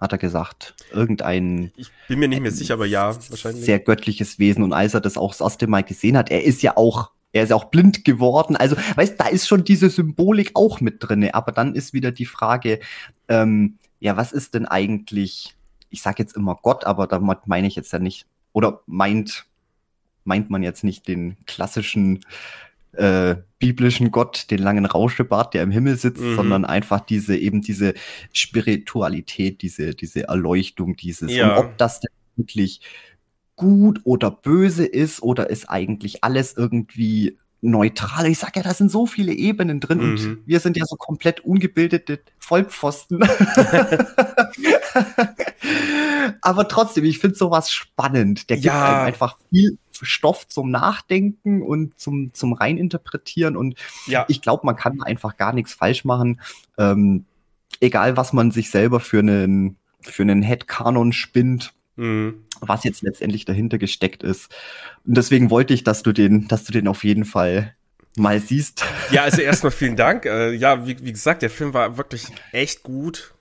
[0.00, 0.74] hat er gesagt.
[0.92, 3.64] Irgendein Ich bin mir nicht mehr sicher, aber ja, wahrscheinlich.
[3.64, 4.64] sehr göttliches Wesen.
[4.64, 7.44] Und als er das auch das erste Mal gesehen hat, er ist ja auch, er
[7.44, 8.56] ist ja auch blind geworden.
[8.56, 11.34] Also, weißt, da ist schon diese Symbolik auch mit drinne.
[11.34, 12.80] Aber dann ist wieder die Frage,
[13.28, 15.54] ähm, ja, was ist denn eigentlich,
[15.90, 19.46] ich sage jetzt immer Gott, aber damit meine ich jetzt ja nicht, oder meint,
[20.24, 22.24] meint man jetzt nicht den klassischen
[22.98, 26.36] äh, biblischen Gott, den langen Rauschebart, der im Himmel sitzt, Mhm.
[26.36, 27.94] sondern einfach diese, eben diese
[28.32, 31.56] Spiritualität, diese, diese Erleuchtung, dieses, Ja.
[31.56, 32.80] und ob das denn wirklich
[33.56, 38.26] gut oder böse ist oder ist eigentlich alles irgendwie neutral.
[38.28, 40.04] Ich sag ja, da sind so viele Ebenen drin Mhm.
[40.12, 43.18] und wir sind ja so komplett ungebildete Vollpfosten.
[46.42, 48.48] Aber trotzdem, ich finde sowas spannend.
[48.50, 48.98] Der gibt Ja.
[48.98, 53.76] einem einfach viel Stoff zum Nachdenken und zum, zum Reininterpretieren und
[54.06, 56.40] Ja, ich glaube, man kann einfach gar nichts falsch machen.
[56.76, 57.24] Ähm,
[57.80, 62.44] egal, was man sich selber für einen, für einen Headcanon spinnt, Mhm.
[62.60, 64.54] was jetzt letztendlich dahinter gesteckt ist.
[65.04, 67.74] Und deswegen wollte ich, dass du den, dass du den auf jeden Fall
[68.16, 68.84] mal siehst.
[69.10, 70.24] Ja, also erstmal vielen Dank.
[70.24, 73.34] Äh, ja, wie, wie gesagt, der Film war wirklich echt gut.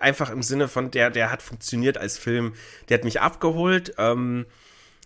[0.00, 2.52] Einfach im Sinne von, der, der hat funktioniert als Film.
[2.90, 3.94] Der hat mich abgeholt.
[3.96, 4.44] Ähm,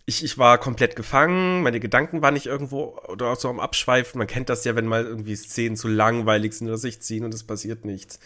[0.07, 1.63] ich, ich war komplett gefangen.
[1.63, 4.19] Meine Gedanken waren nicht irgendwo oder auch so am Abschweifen.
[4.19, 7.35] Man kennt das ja, wenn mal irgendwie Szenen zu langweilig sind oder sich ziehen und
[7.35, 8.21] es passiert nichts.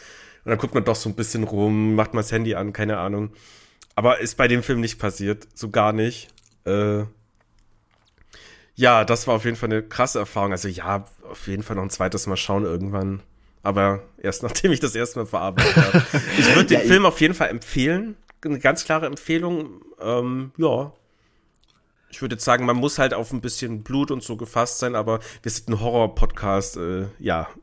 [0.44, 2.98] Und dann guckt man doch so ein bisschen rum, macht mal das Handy an, keine
[2.98, 3.32] Ahnung.
[3.94, 5.48] Aber ist bei dem Film nicht passiert.
[5.54, 6.28] So gar nicht.
[6.66, 7.04] Äh,
[8.74, 10.52] ja, das war auf jeden Fall eine krasse Erfahrung.
[10.52, 13.22] Also ja, auf jeden Fall noch ein zweites Mal schauen irgendwann.
[13.62, 16.02] Aber erst nachdem ich das erste Mal verarbeitet habe.
[16.38, 18.16] Ich würde den Ja, Film auf jeden Fall empfehlen.
[18.44, 19.82] Eine ganz klare Empfehlung.
[20.00, 20.92] Ähm, ja.
[22.11, 24.94] Ich würde jetzt sagen, man muss halt auf ein bisschen Blut und so gefasst sein,
[24.94, 26.76] aber wir sind ein Horror-Podcast.
[26.76, 27.48] Äh, ja.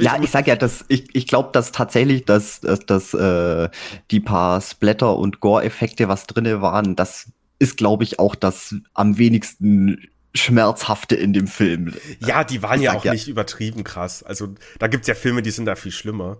[0.00, 3.68] Ja, ich sag ja, dass ich, ich glaube, dass tatsächlich, dass, dass, dass äh,
[4.10, 7.30] die paar Splatter- und Gore-Effekte, was drinne waren, das
[7.60, 11.94] ist, glaube ich, auch das am wenigsten schmerzhafte in dem Film.
[12.18, 13.12] ja, die waren Ich ja auch ja.
[13.12, 14.22] nicht übertrieben krass.
[14.22, 16.38] Also da gibt's ja Filme, die sind da viel schlimmer.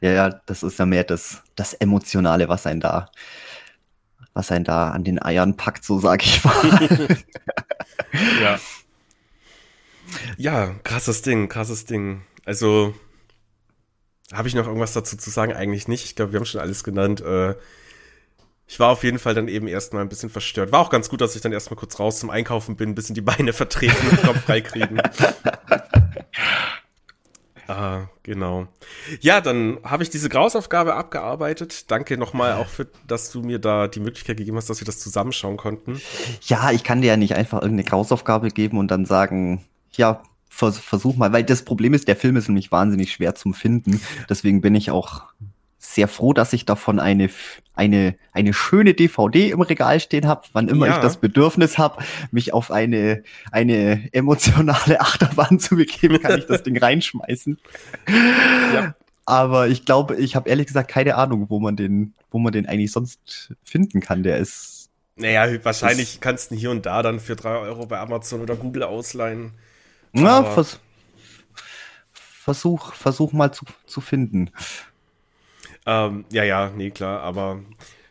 [0.00, 3.10] Ja, ja, das ist ja mehr das, das Emotionale, was einen da,
[4.38, 7.08] was einen da an den Eiern packt, so sag ich mal.
[8.40, 8.58] Ja.
[10.38, 12.22] Ja, krasses Ding, krasses Ding.
[12.46, 12.94] Also,
[14.32, 15.52] habe ich noch irgendwas dazu zu sagen?
[15.52, 16.04] Eigentlich nicht.
[16.06, 17.20] Ich glaube, wir haben schon alles genannt.
[17.20, 17.54] Äh,
[18.66, 20.72] ich war auf jeden Fall dann eben erstmal ein bisschen verstört.
[20.72, 23.14] War auch ganz gut, dass ich dann erstmal kurz raus zum Einkaufen bin, ein bisschen
[23.14, 25.02] die Beine vertreten und Kopf freikriegen.
[27.68, 28.66] Ah, genau.
[29.20, 31.90] Ja, dann habe ich diese Grausaufgabe abgearbeitet.
[31.90, 35.00] Danke nochmal auch für, dass du mir da die Möglichkeit gegeben hast, dass wir das
[35.00, 36.00] zusammenschauen konnten.
[36.46, 40.78] Ja, ich kann dir ja nicht einfach irgendeine Hausaufgabe geben und dann sagen, ja, vers
[40.78, 44.00] versuch mal, weil das Problem ist, der Film ist nämlich wahnsinnig schwer zum Finden.
[44.30, 45.24] Deswegen bin ich auch
[45.78, 47.30] sehr froh, dass ich davon eine,
[47.74, 50.96] eine, eine schöne DVD im Regal stehen habe, wann immer Ja.
[50.96, 52.02] ich das Bedürfnis habe,
[52.32, 53.22] mich auf eine,
[53.52, 57.58] eine emotionale Achterbahn zu begeben, kann ich das Ding reinschmeißen.
[58.74, 58.94] Ja.
[59.24, 62.66] Aber ich glaube, ich habe ehrlich gesagt keine Ahnung, wo man den, wo man den
[62.66, 64.22] eigentlich sonst finden kann.
[64.22, 67.98] Der ist Naja, wahrscheinlich kannst du ihn hier und da dann für drei Euro bei
[68.00, 69.52] Amazon oder Google ausleihen.
[70.16, 70.80] Aber- vers
[72.12, 74.50] versuch, versuch mal zu, zu finden.
[75.88, 77.62] Ähm, ja, ja, nee, klar, aber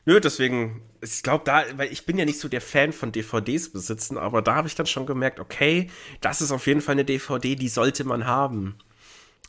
[0.06, 3.72] nö, deswegen, ich glaube, da, weil ich bin ja nicht so der Fan von DVDs
[3.72, 5.88] besitzen, aber da habe ich dann schon gemerkt, okay,
[6.20, 8.80] das ist auf jeden Fall eine DVD, die sollte man haben.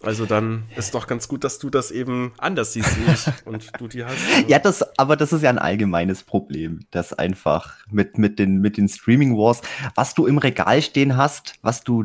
[0.02, 2.98] Also dann ist doch ganz gut, dass du das eben anders siehst
[3.46, 4.18] und du die hast.
[4.46, 8.76] Ja, das, aber das ist ja ein allgemeines Problem, das einfach mit, mit den, mit
[8.76, 9.62] den Streaming Wars,
[9.94, 12.04] was du im Regal stehen hast, was du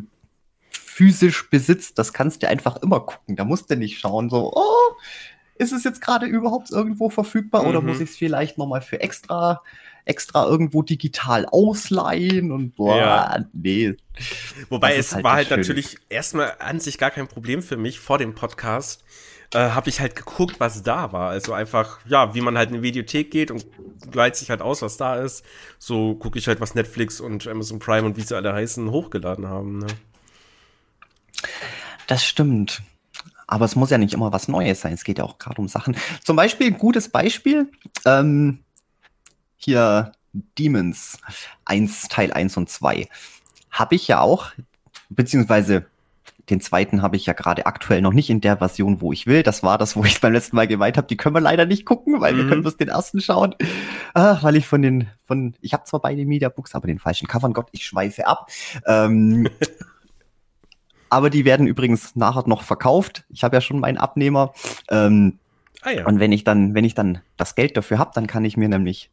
[0.72, 3.36] physisch besitzt, das kannst du einfach immer gucken.
[3.36, 4.96] Da musst du nicht schauen, so, oh,
[5.64, 7.88] ist es jetzt gerade überhaupt irgendwo verfügbar oder Mhm.
[7.88, 9.62] muss ich es vielleicht nochmal für extra,
[10.06, 13.46] extra irgendwo digital ausleihen und boah, Ja.
[13.54, 13.96] nee.
[14.70, 15.62] Wobei es halt war halt Schöne.
[15.62, 19.04] natürlich erstmal an sich gar kein Problem für mich vor dem Podcast.
[19.56, 21.30] Äh, habe ich halt geguckt, was da war.
[21.30, 23.66] Also einfach, ja, wie man halt in eine Videothek geht und
[24.12, 25.46] leitet sich halt aus, was da ist.
[25.78, 29.48] So gucke ich halt, was Netflix und Amazon Prime und wie sie alle heißen, hochgeladen
[29.48, 29.78] haben.
[29.78, 29.88] Ne?
[32.08, 32.82] Das stimmt.
[33.54, 34.94] Aber es muss ja nicht immer was Neues sein.
[34.94, 35.96] Es geht ja auch gerade um Sachen.
[36.24, 37.70] Zum Beispiel, ein gutes Beispiel.
[38.04, 38.64] Ähm,
[39.58, 40.14] hier
[40.58, 41.20] Demons
[41.66, 43.08] 1, Teil 1 und 2.
[43.70, 44.48] Habe ich ja auch,
[45.10, 45.86] beziehungsweise
[46.50, 49.44] den zweiten habe ich ja gerade aktuell noch nicht in der Version, wo ich will.
[49.44, 51.06] Das war das, wo ich beim letzten Mal gemeint habe.
[51.06, 52.50] Die können wir leider nicht gucken, weil wir Mhm.
[52.50, 53.54] können bloß den ersten schauen.
[54.16, 57.54] Ah, weil ich von den, von, ich habe zwar beide Mediabooks, aber den falschen Covern.
[57.54, 58.50] Gott, ich schweife ab.
[58.88, 59.48] Ähm,
[61.14, 63.26] aber die werden übrigens nachher noch verkauft.
[63.30, 64.54] Ich habe ja schon meinen Abnehmer.
[64.90, 65.40] Ähm,
[65.86, 66.06] Ah ja.
[66.06, 68.70] und wenn ich dann, wenn ich dann das Geld dafür habe, dann kann ich mir
[68.70, 69.12] nämlich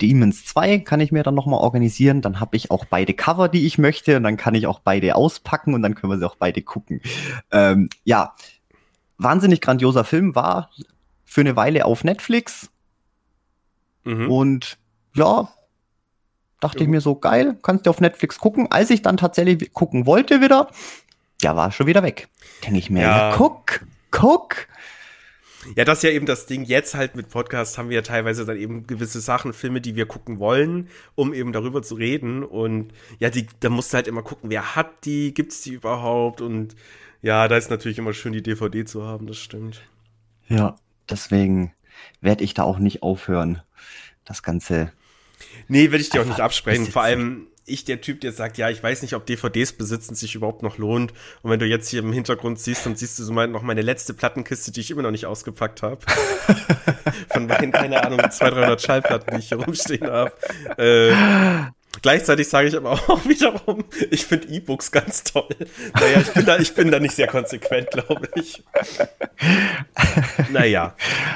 [0.00, 2.20] Demons 2 kann ich mir dann nochmal organisieren.
[2.20, 4.16] Dann habe ich auch beide Cover, die ich möchte.
[4.16, 7.00] Und dann kann ich auch beide auspacken und dann können wir sie auch beide gucken.
[7.50, 8.34] Ähm, ja,
[9.16, 10.70] wahnsinnig grandioser Film war
[11.24, 12.70] für eine Weile auf Netflix.
[14.04, 14.30] Mhm.
[14.30, 14.78] Und
[15.14, 15.48] ja,
[16.60, 18.70] dachte ich mir so, geil, kannst du auf Netflix gucken.
[18.70, 20.68] Als ich dann tatsächlich gucken wollte wieder,
[21.46, 22.28] ja, war schon wieder weg.
[22.64, 23.30] Denke ich mir, Ja.
[23.30, 23.80] ja, guck,
[24.10, 24.66] guck.
[25.76, 26.64] Ja, das ist ja eben das Ding.
[26.64, 30.06] Jetzt halt mit Podcasts haben wir ja teilweise dann eben gewisse Sachen, Filme, die wir
[30.06, 32.42] gucken wollen, um eben darüber zu reden.
[32.42, 36.40] Und ja, die, da musst du halt immer gucken, wer hat die, gibt's die überhaupt?
[36.40, 36.74] Und
[37.22, 39.82] ja, da ist natürlich immer schön, die DVD zu haben, das stimmt.
[40.48, 40.76] Ja,
[41.08, 41.72] deswegen
[42.20, 43.62] werde ich da auch nicht aufhören,
[44.24, 44.92] das Ganze.
[45.68, 46.86] Nee, will ich dir auch nicht absprechen.
[46.86, 50.34] Vor allem, ich der Typ, der sagt, ja, ich weiß nicht, ob DVDs besitzen sich
[50.34, 51.12] überhaupt noch lohnt.
[51.42, 53.82] Und wenn du jetzt hier im Hintergrund siehst, dann siehst du so mal noch meine
[53.82, 55.98] letzte Plattenkiste, die ich immer noch nicht ausgepackt habe.
[57.30, 60.32] Von meinen, keine Ahnung, 200, 300 Schallplatten, die ich hier rumstehen habe.
[60.78, 61.12] Äh,
[62.02, 65.48] Gleichzeitig sage ich aber auch wiederum, ich finde E-Books ganz toll.
[65.94, 68.62] Naja, ich bin da, ich bin da nicht sehr konsequent, glaube ich.
[70.50, 70.94] Naja.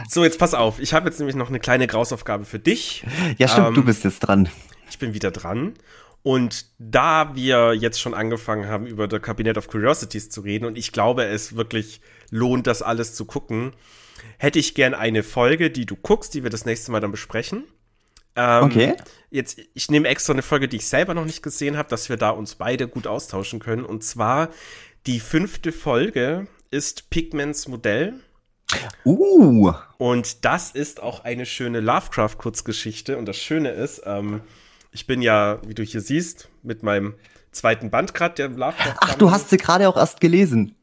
[0.08, 0.78] So, jetzt pass auf.
[0.78, 3.04] Ich habe jetzt nämlich noch eine kleine Grausaufgabe für dich.
[3.38, 4.50] Ja, stimmt, ähm, du bist jetzt dran.
[4.90, 5.74] Ich bin wieder dran.
[6.22, 10.76] Und da wir jetzt schon angefangen haben, über The Cabinet of Curiosities zu reden und
[10.76, 12.00] ich glaube, es wirklich
[12.30, 13.72] lohnt, das alles zu gucken,
[14.38, 17.64] hätte ich gern eine Folge, die du guckst, die wir das nächste Mal dann besprechen.
[18.36, 18.96] Ähm, okay.
[19.30, 22.16] Jetzt, ich nehme extra eine Folge, die ich selber noch nicht gesehen habe, dass wir
[22.16, 23.84] da uns beide gut austauschen können.
[23.84, 24.50] Und zwar
[25.06, 28.14] die fünfte Folge ist Pigments Modell.
[29.04, 29.72] Uh.
[29.98, 33.16] Und das ist auch eine schöne Lovecraft-Kurzgeschichte.
[33.16, 34.42] Und das Schöne ist, ähm,
[34.92, 37.14] ich bin ja, wie du hier siehst, mit meinem
[37.52, 38.96] zweiten Band gerade, der Lovecraft.
[39.00, 40.74] Ach, du hast sie gerade auch erst gelesen.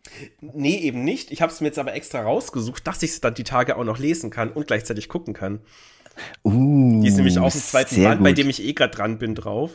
[0.41, 1.31] Nee, eben nicht.
[1.31, 3.83] Ich habe es mir jetzt aber extra rausgesucht, dass ich es dann die Tage auch
[3.83, 5.61] noch lesen kann und gleichzeitig gucken kann.
[6.43, 9.35] Uh, die ist nämlich auch im zweiten Band, bei dem ich eh gerade dran bin,
[9.35, 9.71] drauf.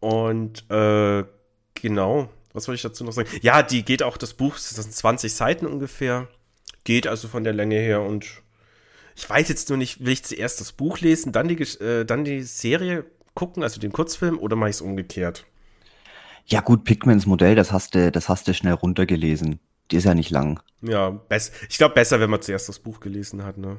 [0.00, 1.24] Und äh,
[1.74, 3.28] genau, was wollte ich dazu noch sagen?
[3.42, 6.28] Ja, die geht auch, das Buch, das sind 20 Seiten ungefähr.
[6.84, 8.26] Geht also von der Länge her und
[9.14, 12.24] ich weiß jetzt nur nicht, will ich zuerst das Buch lesen, dann die, äh, dann
[12.24, 15.46] die Serie gucken, also den Kurzfilm, oder mache ich es umgekehrt?
[16.46, 19.60] Ja, gut, Pigments Modell, das hast du, das hast du schnell runtergelesen.
[19.90, 20.60] Die ist ja nicht lang.
[20.82, 21.20] Ja,
[21.68, 23.78] ich glaube besser, wenn man zuerst das Buch gelesen hat, ne?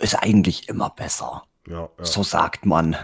[0.00, 1.44] ist eigentlich immer besser.
[1.66, 2.04] Ja, ja.
[2.04, 2.96] So sagt man.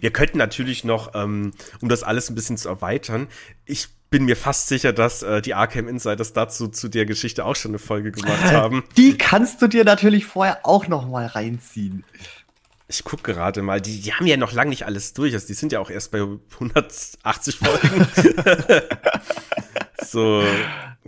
[0.00, 3.28] Wir könnten natürlich noch, ähm, um das alles ein bisschen zu erweitern,
[3.64, 7.54] ich bin mir fast sicher, dass äh, die Arkham Insiders dazu zu der Geschichte auch
[7.56, 8.84] schon eine Folge gemacht haben.
[8.96, 12.04] Die kannst du dir natürlich vorher auch noch mal reinziehen.
[12.90, 15.32] Ich gucke gerade mal, die, die haben ja noch lange nicht alles durch.
[15.32, 18.04] Also die sind ja auch erst bei 180 Folgen.
[20.04, 20.42] so,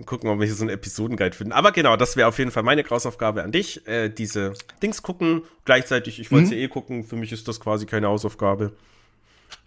[0.07, 1.53] gucken, ob wir hier so einen Episodenguide finden.
[1.53, 3.85] Aber genau, das wäre auf jeden Fall meine Grausaufgabe an dich.
[3.89, 5.43] Äh, diese Dings gucken.
[5.64, 6.53] Gleichzeitig, ich wollte mhm.
[6.53, 7.03] ja eh gucken.
[7.03, 8.72] Für mich ist das quasi keine Hausaufgabe.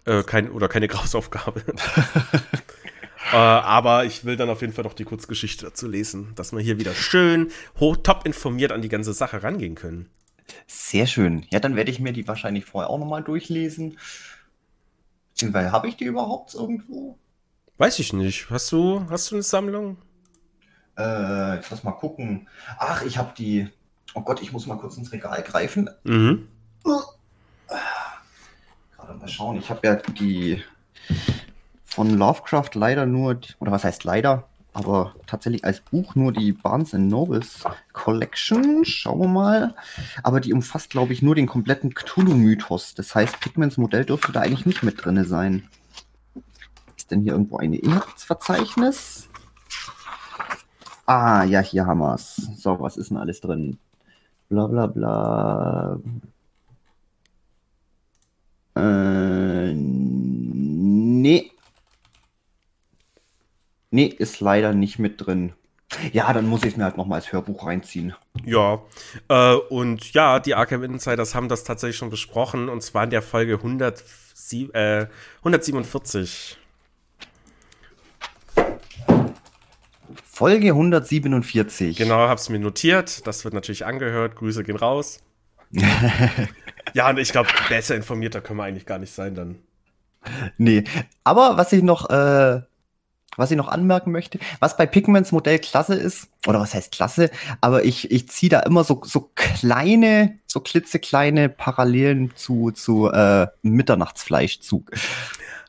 [0.06, 1.64] Äh, kein, oder keine Grausaufgabe.
[3.30, 6.60] äh, aber ich will dann auf jeden Fall noch die Kurzgeschichte dazu lesen, dass wir
[6.60, 10.08] hier wieder schön hoch, top informiert an die ganze Sache rangehen können.
[10.66, 11.46] Sehr schön.
[11.50, 13.98] Ja, dann werde ich mir die wahrscheinlich vorher auch nochmal durchlesen.
[15.30, 17.18] Beziehungsweise habe ich die überhaupt irgendwo?
[17.78, 18.48] Weiß ich nicht.
[18.50, 19.98] Hast du, hast du eine Sammlung?
[20.96, 22.48] Äh, ich lass mal gucken.
[22.78, 23.68] Ach, ich habe die.
[24.14, 25.90] Oh Gott, ich muss mal kurz ins Regal greifen.
[26.04, 26.48] Mhm.
[28.96, 29.58] Gerade mal schauen.
[29.58, 30.62] Ich habe ja die
[31.84, 36.92] von Lovecraft leider nur, oder was heißt leider, aber tatsächlich als Buch nur die Barnes
[36.92, 37.64] Nobles
[37.94, 38.84] Collection.
[38.84, 39.74] Schauen wir mal.
[40.22, 42.94] Aber die umfasst, glaube ich, nur den kompletten Cthulhu-Mythos.
[42.94, 45.66] Das heißt, Pigments Modell dürfte da eigentlich nicht mit drin sein.
[46.94, 49.30] Ist denn hier irgendwo ein Inhaltsverzeichnis?
[51.06, 52.36] Ah, ja, hier haben wir es.
[52.36, 53.78] So, was ist denn alles drin?
[54.50, 55.98] Bla bla bla.
[58.76, 59.55] Äh,
[63.90, 65.52] Nee, ist leider nicht mit drin.
[66.12, 68.14] Ja, dann muss ich es mir halt nochmal als Hörbuch reinziehen.
[68.44, 68.82] Ja,
[69.28, 73.22] äh, und ja, die Arkham Insiders haben das tatsächlich schon besprochen, und zwar in der
[73.22, 74.02] Folge 100,
[74.72, 75.06] äh,
[75.38, 76.58] 147.
[80.24, 81.96] Folge 147.
[81.96, 83.26] Genau, hab's mir notiert.
[83.26, 84.36] Das wird natürlich angehört.
[84.36, 85.20] Grüße gehen raus.
[86.92, 89.56] ja, und ich glaube, besser informierter können wir eigentlich gar nicht sein dann.
[90.58, 90.84] Nee,
[91.24, 92.60] aber was ich noch, äh,
[93.36, 97.30] was ich noch anmerken möchte, was bei Pigments Modell klasse ist, oder was heißt klasse,
[97.60, 103.46] aber ich, ich ziehe da immer so, so kleine, so klitzekleine Parallelen zu, zu äh,
[103.62, 104.90] Mitternachtsfleischzug.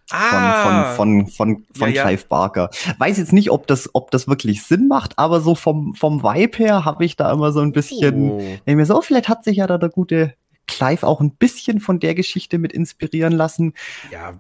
[0.10, 2.28] Ah, von, von, von, von, von ja, Clive ja.
[2.30, 2.70] Barker.
[2.98, 6.58] Weiß jetzt nicht, ob das, ob das wirklich Sinn macht, aber so vom, vom Vibe
[6.60, 8.42] her habe ich da immer so ein bisschen, oh.
[8.66, 10.34] mir so, vielleicht hat sich ja da der gute
[10.66, 13.74] Clive auch ein bisschen von der Geschichte mit inspirieren lassen.
[14.12, 14.34] Ja,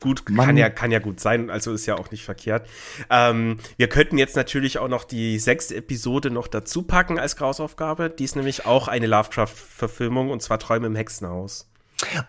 [0.00, 2.66] gut, kann ja, kann ja gut sein, also ist ja auch nicht verkehrt.
[3.10, 8.10] Ähm, wir könnten jetzt natürlich auch noch die sechste Episode noch dazu packen als Grausaufgabe.
[8.10, 11.70] Die ist nämlich auch eine Lovecraft-Verfilmung und zwar Träume im Hexenhaus.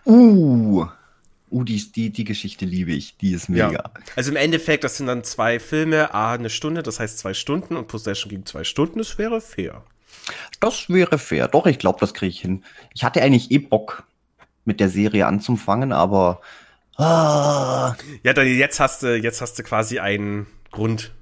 [0.04, 0.86] Uh,
[1.50, 3.72] uh, die, die, die Geschichte liebe ich, die ist mega.
[3.72, 3.90] Ja.
[4.16, 7.76] Also im Endeffekt, das sind dann zwei Filme, A, eine Stunde, das heißt zwei Stunden
[7.76, 9.82] und Possession ging zwei Stunden, das wäre fair.
[10.60, 12.64] Das wäre fair, doch, ich glaube, das kriege ich hin.
[12.94, 14.04] Ich hatte eigentlich eh Bock,
[14.64, 16.40] mit der Serie anzufangen, aber.
[16.96, 17.94] Ah.
[18.22, 21.12] Ja, dann jetzt hast du, jetzt hast du quasi einen Grund.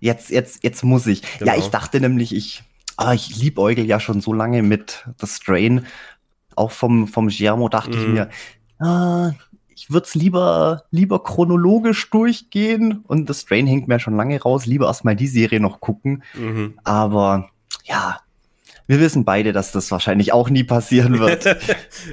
[0.00, 1.22] Jetzt, jetzt, jetzt muss ich.
[1.38, 1.52] Genau.
[1.52, 2.62] Ja, ich dachte nämlich, ich,
[2.96, 5.86] ah, ich liebäugel ja schon so lange mit The Strain.
[6.54, 8.00] Auch vom, vom Giamo dachte mm.
[8.00, 8.14] ich mhm.
[8.14, 8.30] mir,
[8.80, 9.32] ah,
[9.68, 14.66] ich würde es lieber, lieber chronologisch durchgehen und das Strain hängt mir schon lange raus.
[14.66, 16.22] Lieber erstmal die Serie noch gucken.
[16.34, 16.78] Mhm.
[16.82, 17.50] Aber
[17.84, 18.20] ja,
[18.86, 21.44] wir wissen beide, dass das wahrscheinlich auch nie passieren wird.
[21.44, 21.54] ja,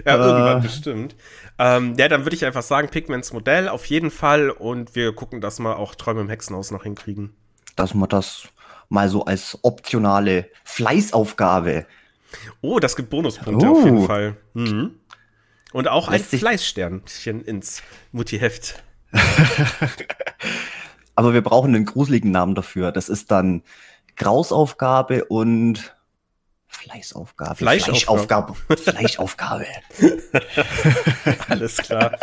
[0.06, 0.62] irgendwann Äh.
[0.62, 1.16] bestimmt.
[1.60, 5.40] Ähm, ja, dann würde ich einfach sagen, Pigments Modell auf jeden Fall und wir gucken,
[5.40, 7.36] dass wir auch Träume im Hexenhaus noch hinkriegen.
[7.76, 8.44] dass man das
[8.90, 11.86] mal so als optionale Fleißaufgabe.
[12.62, 13.78] Oh, das gibt Bonuspunkte Oh.
[13.80, 14.38] auf jeden Fall.
[14.54, 14.92] Mhm.
[15.72, 18.84] Und auch ein Lässt sich- Fleißsternchen ins Mutti-Heft.
[21.16, 22.92] Aber wir brauchen einen gruseligen Namen dafür.
[22.92, 23.62] Das ist dann
[24.16, 25.96] Grausaufgabe und
[26.74, 27.56] Fleißaufgabe.
[27.56, 28.54] Fleischaufgabe.
[28.78, 29.66] Fleischaufgabe.
[29.66, 29.66] Fleischaufgabe.
[31.50, 32.18] Alles klar.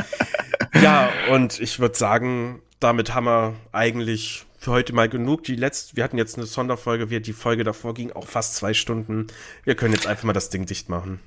[0.81, 5.45] ja, und ich würde sagen, damit haben wir eigentlich für heute mal genug.
[5.45, 8.75] Die letzte, wir hatten jetzt eine Sonderfolge, wir, die Folge davor ging auch fast zwei
[8.75, 9.29] Stunden.
[9.65, 11.21] Wir können jetzt einfach mal das Ding dicht machen.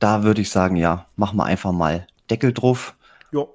[0.00, 2.94] Da würde ich sagen, ja, machen wir einfach mal Deckel drauf.
[3.30, 3.54] Jo.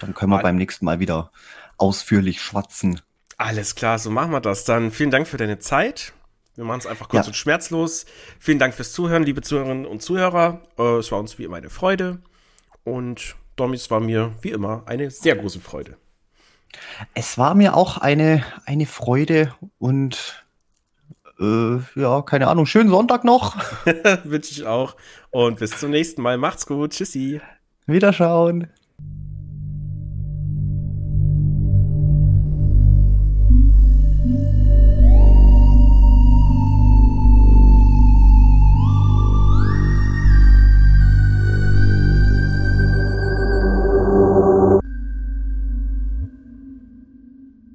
[0.00, 1.32] Dann können wir Mal- beim nächsten Mal wieder
[1.78, 3.00] ausführlich schwatzen.
[3.38, 4.64] Alles klar, so machen wir das.
[4.64, 6.12] Dann vielen Dank für deine Zeit.
[6.60, 7.30] Wir machen es einfach kurz Ja.
[7.30, 8.04] und schmerzlos.
[8.38, 10.60] Vielen Dank fürs Zuhören, liebe Zuhörerinnen und Zuhörer.
[10.78, 12.18] Äh, es war uns wie immer eine Freude.
[12.84, 15.96] Und Domi, es war mir wie immer eine sehr große Freude.
[17.14, 20.44] Es war mir auch eine, eine Freude und
[21.40, 23.56] äh, ja, keine Ahnung, schönen Sonntag noch.
[24.24, 24.96] Wünsche ich auch.
[25.30, 26.36] Und bis zum nächsten Mal.
[26.36, 26.90] Macht's gut.
[26.92, 27.40] Tschüssi.
[27.86, 28.68] Wiederschauen.